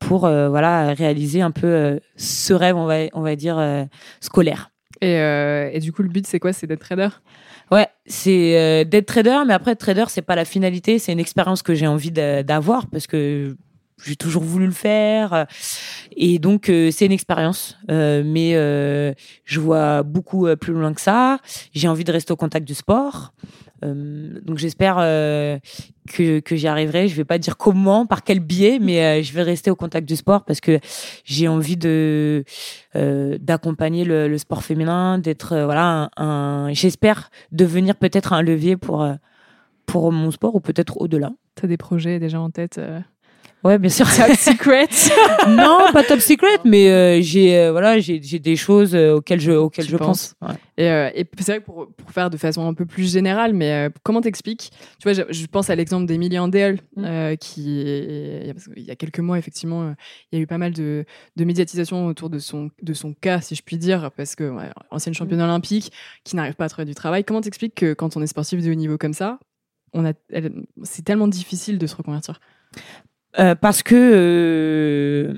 [0.00, 3.86] pour voilà réaliser un peu ce rêve, on va on va dire
[4.20, 4.70] scolaire.
[5.00, 6.52] Et, et du coup, le but, c'est quoi?
[6.52, 7.08] C'est d'être trader?
[7.70, 11.62] Ouais, c'est euh, d'être trader, mais après trader, c'est pas la finalité, c'est une expérience
[11.62, 13.56] que j'ai envie d'avoir parce que
[14.04, 15.46] j'ai toujours voulu le faire
[16.16, 19.12] et donc euh, c'est une expérience, Euh, mais euh,
[19.44, 21.38] je vois beaucoup euh, plus loin que ça.
[21.74, 23.32] J'ai envie de rester au contact du sport,
[23.84, 25.58] Euh, donc j'espère euh,
[26.08, 27.08] que que j'y arriverai.
[27.08, 30.08] Je vais pas dire comment, par quel biais, mais euh, je vais rester au contact
[30.08, 30.80] du sport parce que
[31.24, 32.44] j'ai envie de
[32.96, 39.06] euh, d'accompagner le, sport féminin, d'être euh, voilà un, j'espère devenir peut-être un levier pour
[39.86, 41.30] pour mon sport ou peut-être au-delà.
[41.54, 42.80] T'as des projets déjà en tête
[43.64, 44.06] Ouais, bien sûr.
[44.14, 44.86] Top secret
[45.48, 49.50] non, pas top secret, mais euh, j'ai euh, voilà, j'ai des choses euh, auxquelles je
[49.50, 50.34] auxquelles Tu je pense.
[50.40, 50.54] Ouais.
[50.76, 53.52] Et, euh, et c'est vrai que pour, pour faire de façon un peu plus générale,
[53.54, 54.70] mais comment t'expliques?
[55.00, 57.36] Tu vois, je, je pense à l'exemple d'Emily Andel, Mm.
[57.40, 59.92] qui, est- il y a- quelques mois, effectivement,
[60.30, 61.04] il y a eu pas mal de,
[61.36, 64.70] de médiatisation autour de son, de son cas, si je puis dire, parce que ouais,
[64.90, 65.92] ancienne championne olympique,
[66.24, 67.24] qui n'arrive pas à trouver du travail.
[67.24, 69.38] Comment t'expliques que quand on est sportif de haut niveau comme ça,
[69.94, 70.12] on a,
[70.84, 72.40] c'est tellement difficile de se reconvertir?
[73.38, 75.34] Euh, parce que euh,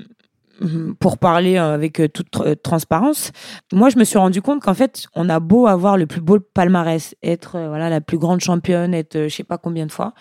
[0.99, 3.31] pour parler avec euh, toute tr- transparence,
[3.71, 6.39] moi je me suis rendu compte qu'en fait on a beau avoir le plus beau
[6.39, 10.13] palmarès, être voilà la plus grande championne, être je sais pas combien de fois,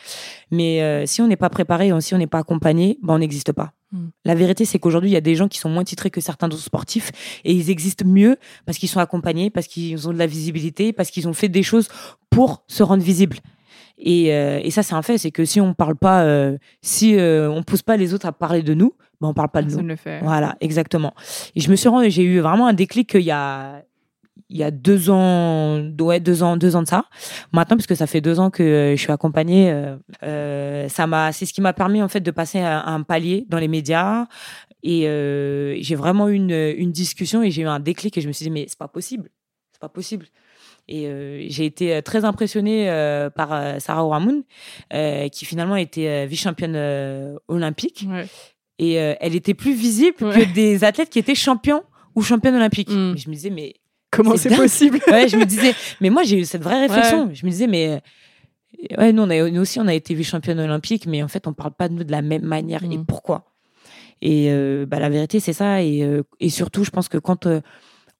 [0.50, 3.52] mais euh, si on n'est pas préparé, si on n'est pas accompagné, ben on n'existe
[3.52, 3.72] pas.
[3.92, 4.08] Mm.
[4.24, 6.46] La vérité, c'est qu'aujourd'hui, il y a des gens qui sont moins titrés que certains
[6.46, 7.10] autres sportifs
[7.44, 11.10] et ils existent mieux parce qu'ils sont accompagnés, parce qu'ils ont de la visibilité, parce
[11.10, 11.88] qu'ils ont fait des choses
[12.30, 13.38] pour se rendre visibles.
[14.01, 17.16] Et, euh, et ça, c'est un fait, c'est que si on parle pas, euh, si
[17.16, 19.70] euh, on pousse pas les autres à parler de nous, ben on parle pas de
[19.70, 19.86] nous.
[19.86, 20.20] Le fait.
[20.20, 21.14] Voilà, exactement.
[21.55, 23.82] Et je me suis rendu, j'ai eu vraiment un déclic il y a
[24.51, 27.05] il y a deux ans, ouais, deux ans, deux ans de ça.
[27.53, 31.30] Maintenant, puisque ça fait deux ans que euh, je suis accompagnée, euh, euh, ça m'a,
[31.32, 34.26] c'est ce qui m'a permis en fait de passer un, un palier dans les médias.
[34.82, 38.28] Et euh, j'ai vraiment eu une, une discussion et j'ai eu un déclic et je
[38.28, 39.30] me suis dit mais c'est pas possible,
[39.72, 40.26] c'est pas possible.
[40.93, 44.43] Et euh, j'ai été euh, très impressionnée euh, par Sarah Ouramoun,
[44.93, 48.26] euh, qui finalement était vice-championne olympique Ouais.
[48.80, 50.47] et elle était plus visible Ouais.
[50.47, 51.82] que des athlètes qui étaient champions
[52.16, 52.91] ou championnes olympiques.
[52.91, 53.16] Mm.
[53.16, 53.74] Je me disais, mais
[54.11, 54.99] Comment C'est possible?
[55.07, 57.30] Ouais, je me disais, mais moi j'ai eu cette vraie réflexion.
[57.32, 58.01] Je me disais, mais
[58.99, 61.53] ouais, nous, on a, nous aussi on a été vice-championne olympique, mais en fait on
[61.53, 62.82] parle pas de nous de la même manière.
[62.82, 63.07] Et Mm.
[63.07, 63.45] pourquoi?
[64.22, 64.51] Et
[64.88, 65.82] bah, la vérité c'est ça.
[65.84, 66.05] Et,
[66.41, 67.47] et surtout, je pense que quand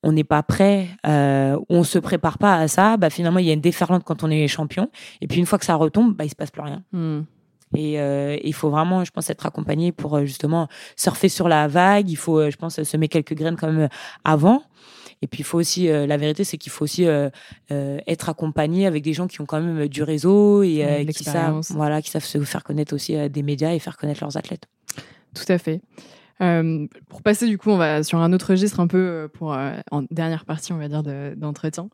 [0.03, 3.51] on n'est pas prêt, euh, on se prépare pas à ça, bah finalement il y
[3.51, 4.89] a une déferlante quand on est champion.
[5.21, 6.83] Et puis une fois que ça retombe, bah il se passe plus rien.
[6.93, 7.23] Hmm.
[7.77, 11.69] Et euh, il faut vraiment, je pense, être accompagné pour euh, justement surfer sur la
[11.69, 12.11] vague.
[12.11, 13.89] Il faut, euh, je pense, semer quelques graines quand même
[14.25, 14.63] avant.
[15.23, 17.29] Et puis il faut aussi, euh, la vérité, c'est qu'il faut aussi euh,
[17.69, 22.01] être accompagné avec des gens qui ont quand même du réseau et qui savent, voilà,
[22.01, 24.67] qui savent se faire connaître aussi des médias et faire connaître leurs athlètes.
[25.35, 25.81] Tout à fait.
[26.43, 29.53] Euh, pour passer du coup, on va sur un autre registre un peu euh, pour
[29.53, 31.89] euh, en dernière partie, on va dire de- d'entretien.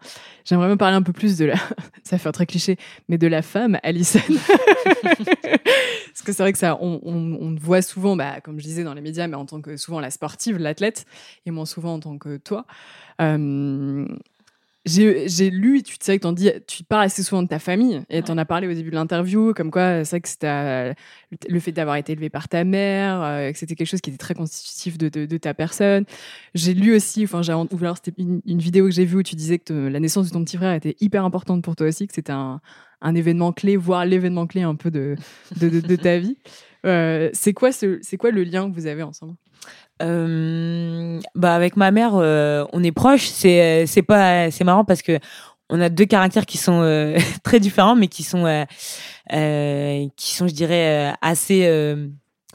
[0.44, 1.55] J'aimerais me parler un peu plus de la,
[2.05, 2.76] ça fait un très cliché,
[3.09, 4.20] mais de la femme Alison.
[5.03, 9.01] Parce que c'est vrai que ça, on, voit souvent, bah, comme je disais dans les
[9.01, 11.05] médias, mais en tant que souvent la sportive, l'athlète,
[11.44, 12.66] et moins souvent en tant que toi.
[14.87, 17.59] J'ai j'ai lu, et tu sais que t'en dis, tu parles assez souvent de ta
[17.59, 20.47] famille, et t'en as parlé au début de l'interview, comme quoi c'est vrai que c'était
[20.47, 20.95] euh,
[21.49, 24.16] le fait d'avoir été élevé par ta mère, euh, que c'était quelque chose qui était
[24.18, 26.05] très constitutif de, de, de ta personne.
[26.55, 29.22] J'ai lu aussi, enfin j'ai ou alors c'était une, une vidéo que j'ai vue où
[29.22, 31.89] tu disais que te- la naissance de ton petit frère était hyper importante pour toi
[31.89, 32.61] aussi, que c'était un,
[33.03, 35.16] un événement clé, voire l'événement clé un peu de,
[35.61, 36.37] de ta vie.
[36.87, 39.34] Euh, c'est quoi ce, quoi le lien que vous avez ensemble?
[40.03, 43.26] Euh, bah avec ma mère, euh, on est proches.
[43.26, 45.18] C'est c'est pas c'est marrant parce que
[45.68, 48.45] on a deux caractères qui sont euh, très différents, mais qui sont
[49.30, 51.66] qui sont, je dirais, assez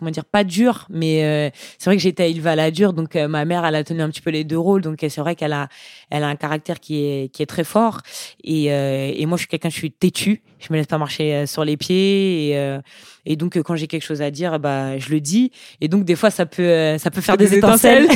[0.01, 3.15] comment dire, pas dur, mais euh, c'est vrai que j'étais élevée à la dure, donc
[3.15, 5.21] euh, ma mère, elle a tenu un petit peu les deux rôles, donc euh, c'est
[5.21, 5.67] vrai qu'elle a,
[6.09, 8.01] elle a un caractère qui est, qui est très fort.
[8.43, 11.35] Et, euh, et moi, je suis quelqu'un, je suis têtu, je me laisse pas marcher
[11.35, 12.79] euh, sur les pieds, et, euh,
[13.27, 15.51] et donc quand j'ai quelque chose à dire, bah je le dis.
[15.81, 18.07] Et donc des fois, ça peut, euh, ça peut faire des, Des étincelles.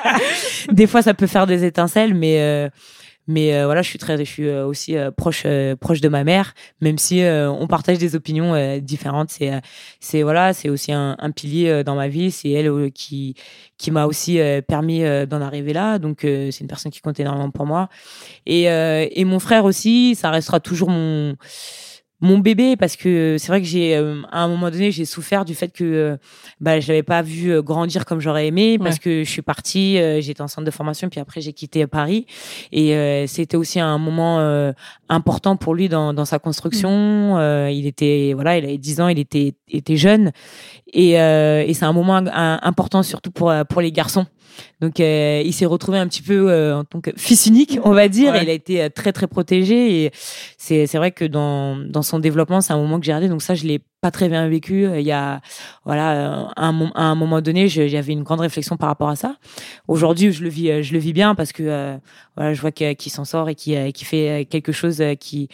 [0.72, 2.68] des fois, ça peut faire des étincelles, mais euh,
[3.26, 6.08] mais euh, voilà, je suis très, je suis euh, aussi euh, proche euh, proche de
[6.08, 9.30] ma mère, même si euh, on partage des opinions euh, différentes.
[9.30, 9.52] C'est
[10.00, 12.30] c'est voilà, c'est aussi un, un pilier dans ma vie.
[12.30, 13.34] C'est elle qui
[13.78, 15.98] qui m'a aussi permis d'en arriver là.
[15.98, 17.88] Donc c'est une personne qui compte énormément pour moi.
[18.46, 21.36] Et et mon frère aussi, ça restera toujours mon
[22.24, 25.44] mon bébé parce que c'est vrai que j'ai euh, à un moment donné j'ai souffert
[25.44, 26.16] du fait que euh,
[26.60, 29.00] bah je l'avais pas vu euh, grandir comme j'aurais aimé parce Ouais.
[29.00, 32.26] que je suis partie euh, j'étais en centre de formation puis après j'ai quitté Paris.
[32.72, 34.72] Et euh, c'était aussi un moment euh,
[35.08, 37.36] important pour lui dans, dans sa construction.
[37.38, 40.32] Euh, il était voilà il avait 10 ans il était était jeune.
[40.92, 42.16] Et, euh, et c'est un moment
[42.62, 44.26] important surtout pour euh, pour les garçons
[44.80, 47.92] donc euh, il s'est retrouvé un petit peu euh, en tant que fils unique on
[47.92, 48.32] va dire.
[48.32, 48.42] Ouais.
[48.42, 50.10] il a été euh, très très protégé et
[50.58, 53.42] c'est c'est vrai que dans dans son développement c'est un moment que j'ai regardé donc
[53.42, 54.86] ça je l'ai pas très bien vécu.
[54.94, 55.40] Il y a
[55.84, 59.36] voilà à un, à un moment donné j'avais une grande réflexion par rapport à ça.
[59.88, 61.96] Aujourd'hui je le vis je le vis bien parce que euh,
[62.36, 65.48] voilà je vois qu'il s'en sort et qui qui fait quelque chose qui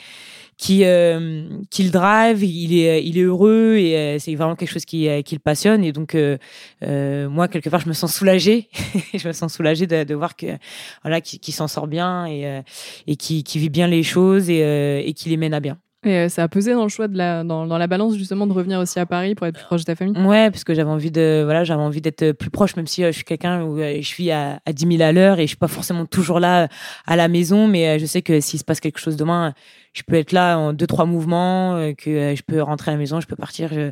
[0.61, 4.70] qui euh, qui le drive il est il est heureux et euh, c'est vraiment quelque
[4.70, 5.82] chose qui euh, qui le passionne.
[5.82, 6.36] Et donc euh,
[6.84, 8.68] euh, moi quelque part je me sens soulagée.
[9.14, 10.58] Je me sens soulagée de, de voir que
[11.02, 12.61] voilà qui qui s'en sort bien et euh,
[13.06, 16.14] et qui qui vit bien les choses et et qui les mène à bien Et
[16.16, 18.55] euh, ça a pesé dans le choix de la, dans, dans la balance justement de
[18.55, 20.16] revenir aussi à Paris pour être plus proche de ta famille.
[20.22, 23.09] Ouais, parce que j'avais envie de, voilà, j'avais envie d'être plus proche, même si euh,
[23.09, 25.48] je suis quelqu'un où euh, je suis à, à 10 000 à l'heure et je
[25.48, 26.68] suis pas forcément toujours là euh,
[27.07, 29.53] à la maison, mais euh, je sais que s'il se passe quelque chose demain,
[29.92, 32.94] je peux être là en deux trois mouvements, euh, que euh, je peux rentrer à
[32.94, 33.68] la maison, je peux partir.
[33.70, 33.90] je-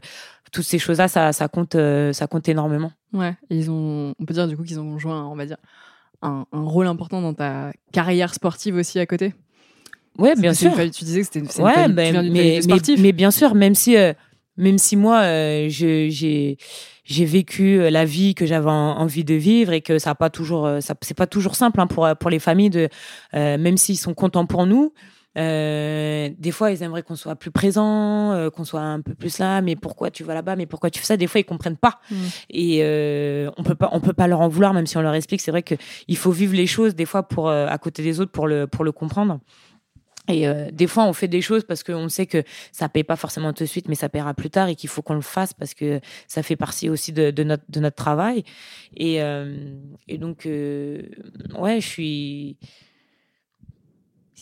[0.51, 2.91] Toutes ces choses-là, ça, ça compte, euh, ça compte énormément.
[3.13, 3.35] Ouais.
[3.51, 5.59] Ils ont, on peut dire du coup qu'ils ont joué, on va dire,
[6.23, 9.35] un, un rôle important dans ta carrière sportive aussi à côté.
[10.19, 10.73] Ouais, bien une sûr.
[10.75, 12.61] tu disais que c'était une Ouais, famille, ben, viens d'une mais,
[12.99, 14.13] mais, bien sûr, même si, euh,
[14.57, 16.57] même si moi, euh, j'ai
[17.05, 20.15] j'ai vécu euh, la vie que j'avais en- envie de vivre et que ça a
[20.15, 22.89] pas toujours, ça c'est pas toujours simple hein, pour pour les familles de,
[23.35, 24.93] euh, même s'ils sont contents pour nous.
[25.37, 29.39] Euh, des fois, ils aimeraient qu'on soit plus présent, euh, qu'on soit un peu plus
[29.39, 29.61] là.
[29.63, 31.17] Mais pourquoi tu vas là-bas Mais pourquoi tu fais ça?
[31.17, 32.01] Des fois, ils comprennent pas.
[32.11, 32.17] Mm.
[32.51, 35.15] Et euh, on peut pas, on peut pas leur en vouloir, même si on leur
[35.15, 35.41] explique.
[35.41, 35.77] C'est vrai que
[36.09, 38.85] il faut vivre les choses des fois pour à côté des autres pour le pour
[38.85, 39.39] le comprendre.
[40.29, 43.17] Et euh, des fois, on fait des choses parce qu'on sait que ça paye pas
[43.17, 45.55] forcément tout de suite, mais ça paiera plus tard et qu'il faut qu'on le fasse
[45.55, 48.45] parce que ça fait partie aussi de, notre travail.
[48.97, 49.75] Et euh,
[50.07, 51.03] et donc euh,
[51.59, 52.57] ouais, je suis.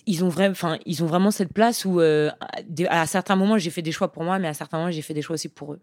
[0.07, 2.31] Ils ont vraiment, ils ont vraiment cette place où euh,
[2.89, 5.15] à, certains moments j'ai fait des choix pour moi, mais à certains moments j'ai fait
[5.15, 5.81] des choix aussi pour eux.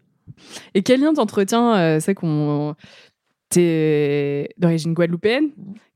[0.74, 2.74] Et quel lien t'entretiens euh, C'est qu'on.
[3.50, 5.50] T'es d'origine guadeloupéenne.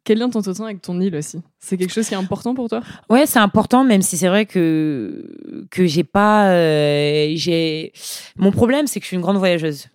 [0.09, 1.39] Quel lien t'entretiens avec ton île aussi?
[1.59, 2.81] C'est quelque chose qui est important pour toi?
[3.11, 7.93] Ouais, c'est important, même si c'est vrai que que j'ai pas, euh, j'ai.
[8.39, 9.89] Mon problème, c'est que je suis une grande voyageuse.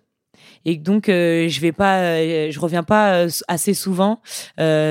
[0.64, 4.20] Et donc euh, je vais pas, euh, je reviens pas euh, assez souvent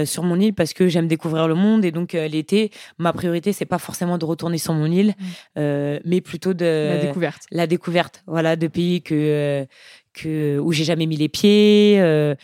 [0.06, 2.70] sur mon île parce que j'aime découvrir le monde et donc l'été,
[3.00, 5.16] ma priorité c'est pas forcément de retourner sur mon île,
[5.58, 7.44] euh, mais plutôt de La découverte.
[7.50, 9.66] la découverte, voilà, de pays que
[10.14, 12.36] que où j'ai jamais mis les pieds.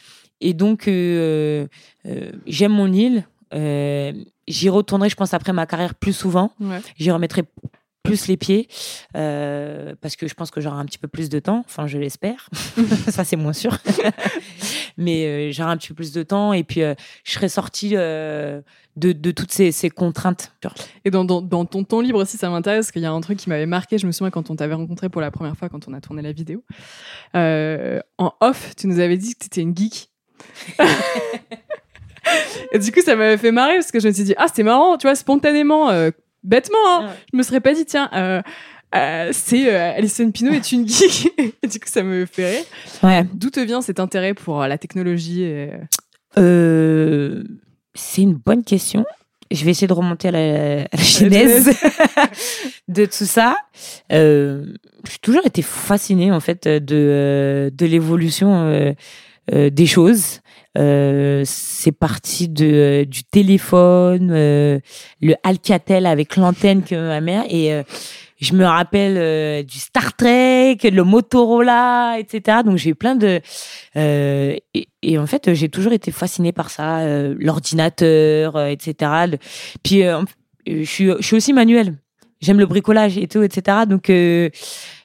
[0.41, 1.67] Et donc euh,
[2.05, 3.25] euh, j'aime mon île.
[3.53, 4.13] Euh,
[4.47, 6.51] J'y retournerai, je pense, après ma carrière plus souvent.
[6.59, 6.79] Ouais.
[6.97, 7.43] J'y remettrai
[8.01, 8.67] plus les pieds
[9.13, 11.63] parce que je pense que j'aurai un petit peu plus de temps.
[11.67, 12.49] Enfin, je l'espère.
[13.09, 13.77] Ça, c'est moins sûr.
[14.97, 18.63] Mais j'aurai un petit peu plus de temps et puis je serai sortie de,
[18.95, 20.51] de toutes ces, ces contraintes.
[21.05, 23.21] Et dans, dans, dans ton temps libre aussi, ça m'intéresse, parce qu'il y a un
[23.21, 25.69] truc qui m'avait marqué, je me souviens quand on t'avait rencontré pour la première fois,
[25.69, 26.63] quand on a tourné la vidéo.
[27.35, 30.09] En off, tu nous avais dit que tu étais une geek.
[32.71, 34.63] Et du coup, ça m'avait fait marrer, parce que je me suis dit, ah, c'est
[34.63, 36.11] marrant, tu vois, spontanément, euh,
[36.43, 37.13] bêtement, hein, Ouais.
[37.33, 38.41] je me serais pas dit, tiens, euh,
[38.95, 41.27] euh, c'est Alison Pino est une geek.
[41.63, 42.65] Et du coup, ça me fait rire.
[43.03, 43.25] Ouais.
[43.33, 45.71] D'où te vient cet intérêt pour la technologie et...
[47.95, 49.03] C'est une bonne question.
[49.51, 51.69] Je vais essayer de remonter à la, à la genèse
[52.87, 53.57] de tout ça.
[54.11, 58.93] J'ai toujours été fascinée en fait de de l'évolution
[59.51, 60.41] des choses.
[60.77, 64.79] Euh, c'est parti de euh, du téléphone, euh,
[65.19, 67.81] le Alcatel avec l'antenne que ma mère et euh,
[68.39, 72.59] je me rappelle euh, du Star Trek, le Motorola, etc.
[72.63, 73.41] Donc j'ai eu plein de
[73.97, 74.55] euh,
[75.01, 79.37] et, en fait j'ai toujours été fascinée par ça, euh, l'ordinateur, euh, etc.
[79.83, 80.21] Puis euh,
[80.67, 81.95] je suis je suis aussi manuelle.
[82.41, 83.79] J'aime le bricolage et tout, etc.
[83.87, 84.49] Donc euh,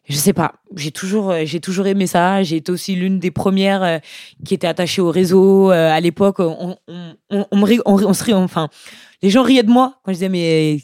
[0.07, 2.43] je sais pas, j'ai toujours, euh, j'ai toujours aimé ça.
[2.43, 3.99] J'ai été aussi l'une des premières euh,
[4.45, 5.73] qui était attachée au réseau.
[5.73, 8.69] Euh, à l'époque, on, on, on, me se enfin,
[9.23, 10.79] les gens riaient de moi quand je disais mais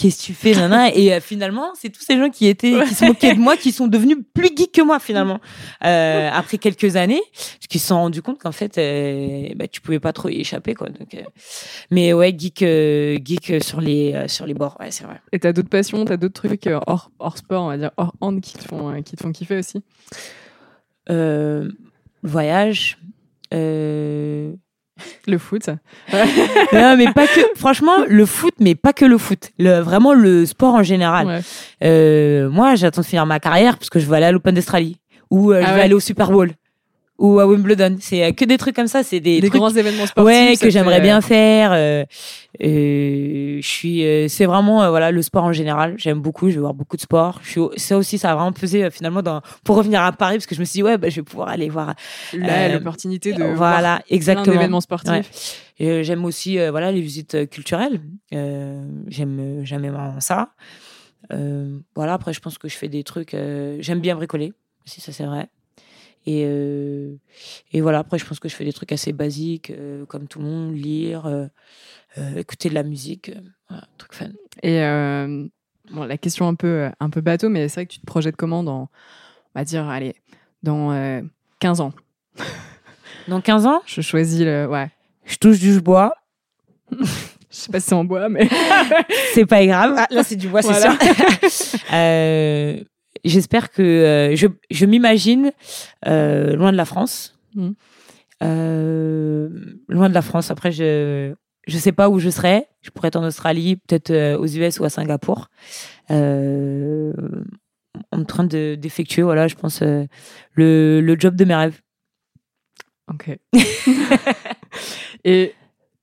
[0.00, 0.94] qu'est-ce que tu fais, nana?
[0.94, 3.70] Et euh, finalement, c'est tous ces gens qui étaient, qui se moquaient de moi, qui
[3.70, 5.40] sont devenus plus geeks que moi finalement.
[5.84, 9.80] Euh, après quelques années, parce qu'ils se sont rendus compte qu'en fait, euh, bah, tu
[9.82, 10.88] pouvais pas trop y échapper quoi.
[10.88, 11.22] Donc, euh,
[11.90, 15.20] mais ouais, geek, geek sur les, sur les bords, ouais, c'est vrai.
[15.32, 18.40] Et t'as d'autres passions, t'as d'autres trucs hors, hors sport, on va dire, hors hand
[18.40, 19.82] qui te font, qui te font kiffer aussi?
[22.22, 22.98] Voyage.
[23.52, 24.52] Euh...
[25.26, 25.68] Le foot.
[26.72, 27.40] non, mais pas que.
[27.56, 29.50] Franchement, le foot, mais pas que le foot.
[29.58, 31.26] Le, vraiment le sport en général.
[31.26, 31.40] Ouais.
[31.84, 34.98] Euh, moi, j'attends de finir ma carrière parce que je veux aller à l'Open d'Australie
[35.30, 35.84] ou euh, je Ah vais ouais.
[35.84, 36.50] aller au Super Bowl
[37.20, 37.96] ou à Wimbledon.
[38.00, 39.02] C'est euh, que des trucs comme ça.
[39.04, 40.24] C'est des, Des trucs grands événements sportifs.
[40.24, 41.70] ouais que j'aimerais fait- bien faire.
[41.72, 42.04] Euh,
[42.64, 44.04] euh, je suis.
[44.04, 45.94] euh, c'est vraiment euh, voilà le sport en général.
[45.98, 46.48] J'aime beaucoup.
[46.50, 47.38] Je vais voir beaucoup de sport.
[47.44, 47.60] Je suis.
[47.60, 50.46] au- Ça aussi, ça a vraiment pesé euh, finalement dans pour revenir à Paris parce
[50.46, 51.94] que je me suis dit ouais, bah, je vais pouvoir aller voir.
[52.32, 54.56] Là, Euh, l'opportunité de voir voilà, plein exactement.
[54.56, 55.10] d'événements sportifs.
[55.80, 55.86] Ouais.
[55.86, 58.00] Euh, j'aime aussi euh, voilà les visites euh, culturelles.
[58.34, 60.50] Euh, j'aime euh, j'aime énormément ça.
[61.32, 63.34] Euh, voilà après je pense que je fais des trucs.
[63.34, 64.52] euh, j'aime bien bricoler
[64.86, 65.48] si ça c'est vrai.
[66.26, 67.14] Et euh,
[67.72, 70.38] et voilà après je pense que je fais des trucs assez basiques euh, comme tout
[70.38, 71.46] le monde lire, euh,
[72.36, 73.32] écouter de la musique,
[73.68, 74.28] voilà, truc fun.
[74.62, 74.80] Et
[75.92, 78.36] bon, la question un peu, un peu bateau, mais c'est vrai que tu te projettes
[78.36, 80.14] comment dans, on va dire, allez,
[80.62, 81.22] dans euh,
[81.60, 81.92] 15 ans?
[83.28, 84.66] Dans 15 ans, Je choisis le.
[84.68, 84.90] Ouais.
[85.24, 86.14] je touche du bois.
[87.52, 88.48] Je sais pas si c'est en bois, mais.
[89.34, 90.06] c'est pas grave.
[90.10, 90.96] là, c'est du bois, c'est Voilà.
[91.50, 91.80] sûr.
[91.92, 92.80] Euh,
[93.24, 95.52] J'espère que euh, je, je m'imagine
[96.06, 97.38] euh, loin de la France.
[97.54, 97.74] Mhm.
[98.42, 99.48] Euh,
[99.88, 100.50] loin de la France.
[100.50, 101.34] Après, je
[101.66, 102.66] je sais pas où je serai.
[102.80, 105.50] Je pourrais être en Australie, peut-être aux US ou à Singapour.
[108.12, 111.80] En train de d'effectuer, voilà, je pense le, le job de mes rêves.
[113.08, 113.38] Ok.
[115.24, 115.54] Et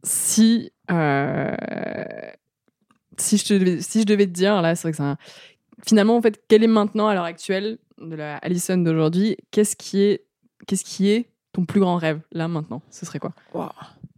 [0.03, 0.72] si.
[3.18, 5.18] si, je te devais, si je devais te dire, là, c'est vrai que c'est un.
[5.86, 10.01] Finalement, en fait, quel est maintenant, à l'heure actuelle, de la Alison d'aujourd'hui, qu'est-ce qui
[10.01, 10.25] est,
[10.65, 12.82] qu'est-ce qui est ton plus grand rêve, là, maintenant?
[12.89, 13.34] Ce serait quoi?
[13.53, 13.69] Wow.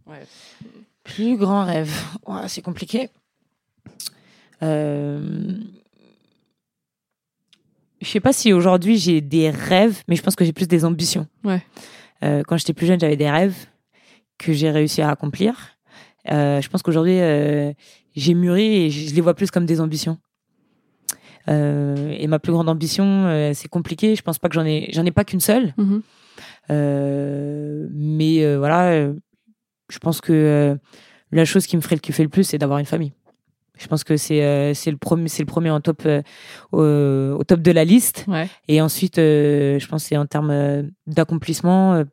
[0.06, 0.26] Ouais.
[1.04, 1.92] Plus grand rêve.
[2.26, 3.10] Ouah, c'est compliqué.
[4.62, 5.58] Euh...
[8.00, 10.86] Je sais pas si aujourd'hui j'ai des rêves, mais je pense que j'ai plus des
[10.86, 11.26] ambitions.
[11.44, 11.62] Ouais.
[12.22, 13.66] Euh, quand j'étais plus jeune, j'avais des rêves
[14.38, 15.76] que j'ai réussi à accomplir.
[16.30, 17.72] Euh, je pense qu'aujourd'hui, euh,
[18.16, 20.18] j'ai mûri et je les vois plus comme des ambitions.
[21.48, 24.14] Euh, et ma plus grande ambition, euh, c'est compliqué.
[24.14, 25.74] Je pense pas que j'en ai, j'en ai pas qu'une seule.
[25.76, 26.02] Mhm.
[26.70, 29.10] Euh, mais voilà,
[29.88, 30.78] je pense que
[31.32, 33.12] la chose qui me ferait le kiffer le plus, c'est d'avoir une famille.
[33.80, 36.22] Je pense que c'est euh, c'est le premier c'est le premier en top euh,
[36.70, 38.26] au, au top de la liste.
[38.28, 38.46] Ouais.
[38.68, 42.04] Et ensuite, euh, je pense que c'est en termes d'accomplissement,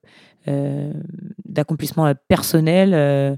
[1.45, 3.38] d'accomplissement personnel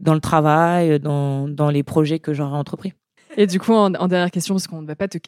[0.00, 2.94] dans le travail, dans dans les projets que j'aurais entrepris.
[3.36, 5.18] Et du coup, en, dernière question, parce qu'on ne va pas te,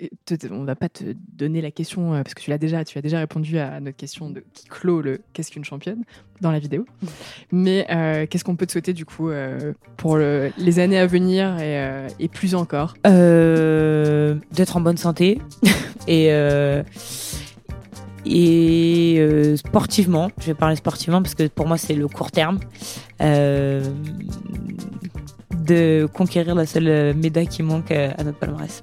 [1.33, 3.97] donner la question, euh, parce que tu l'as déjà, tu as déjà répondu à notre
[3.97, 6.03] question de qui clôt le qu'est-ce qu'une championne
[6.41, 6.87] dans la vidéo.
[7.51, 11.07] Mais euh, qu'est-ce qu'on peut te souhaiter du coup euh, pour le- les années à
[11.07, 12.95] venir et, plus encore?
[13.05, 15.41] D'être en bonne santé
[16.09, 16.31] et
[18.29, 20.31] et sportivement.
[20.41, 22.59] Je vais parler sportivement parce que pour moi c'est le court terme
[25.55, 28.83] de conquérir la seule euh, médaille qui manque euh, à notre palmarès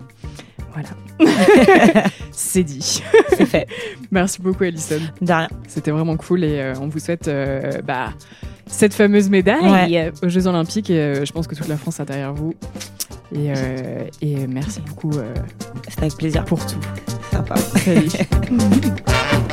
[0.73, 0.89] Voilà.
[2.31, 3.03] C'est dit.
[3.37, 3.67] c'est fait
[4.11, 4.99] Merci beaucoup, Alison.
[5.21, 8.13] de rien C'était vraiment cool et euh, on vous souhaite euh, bah,
[8.65, 9.61] cette fameuse médaille
[9.93, 10.11] Ouais.
[10.23, 10.89] aux Jeux Olympiques.
[10.89, 12.53] Et euh, je pense que toute la France est derrière vous.
[13.35, 13.51] Et,
[14.21, 15.11] et merci beaucoup
[15.87, 16.77] c'était avec plaisir pour tout.
[17.31, 18.07] sympa Salut.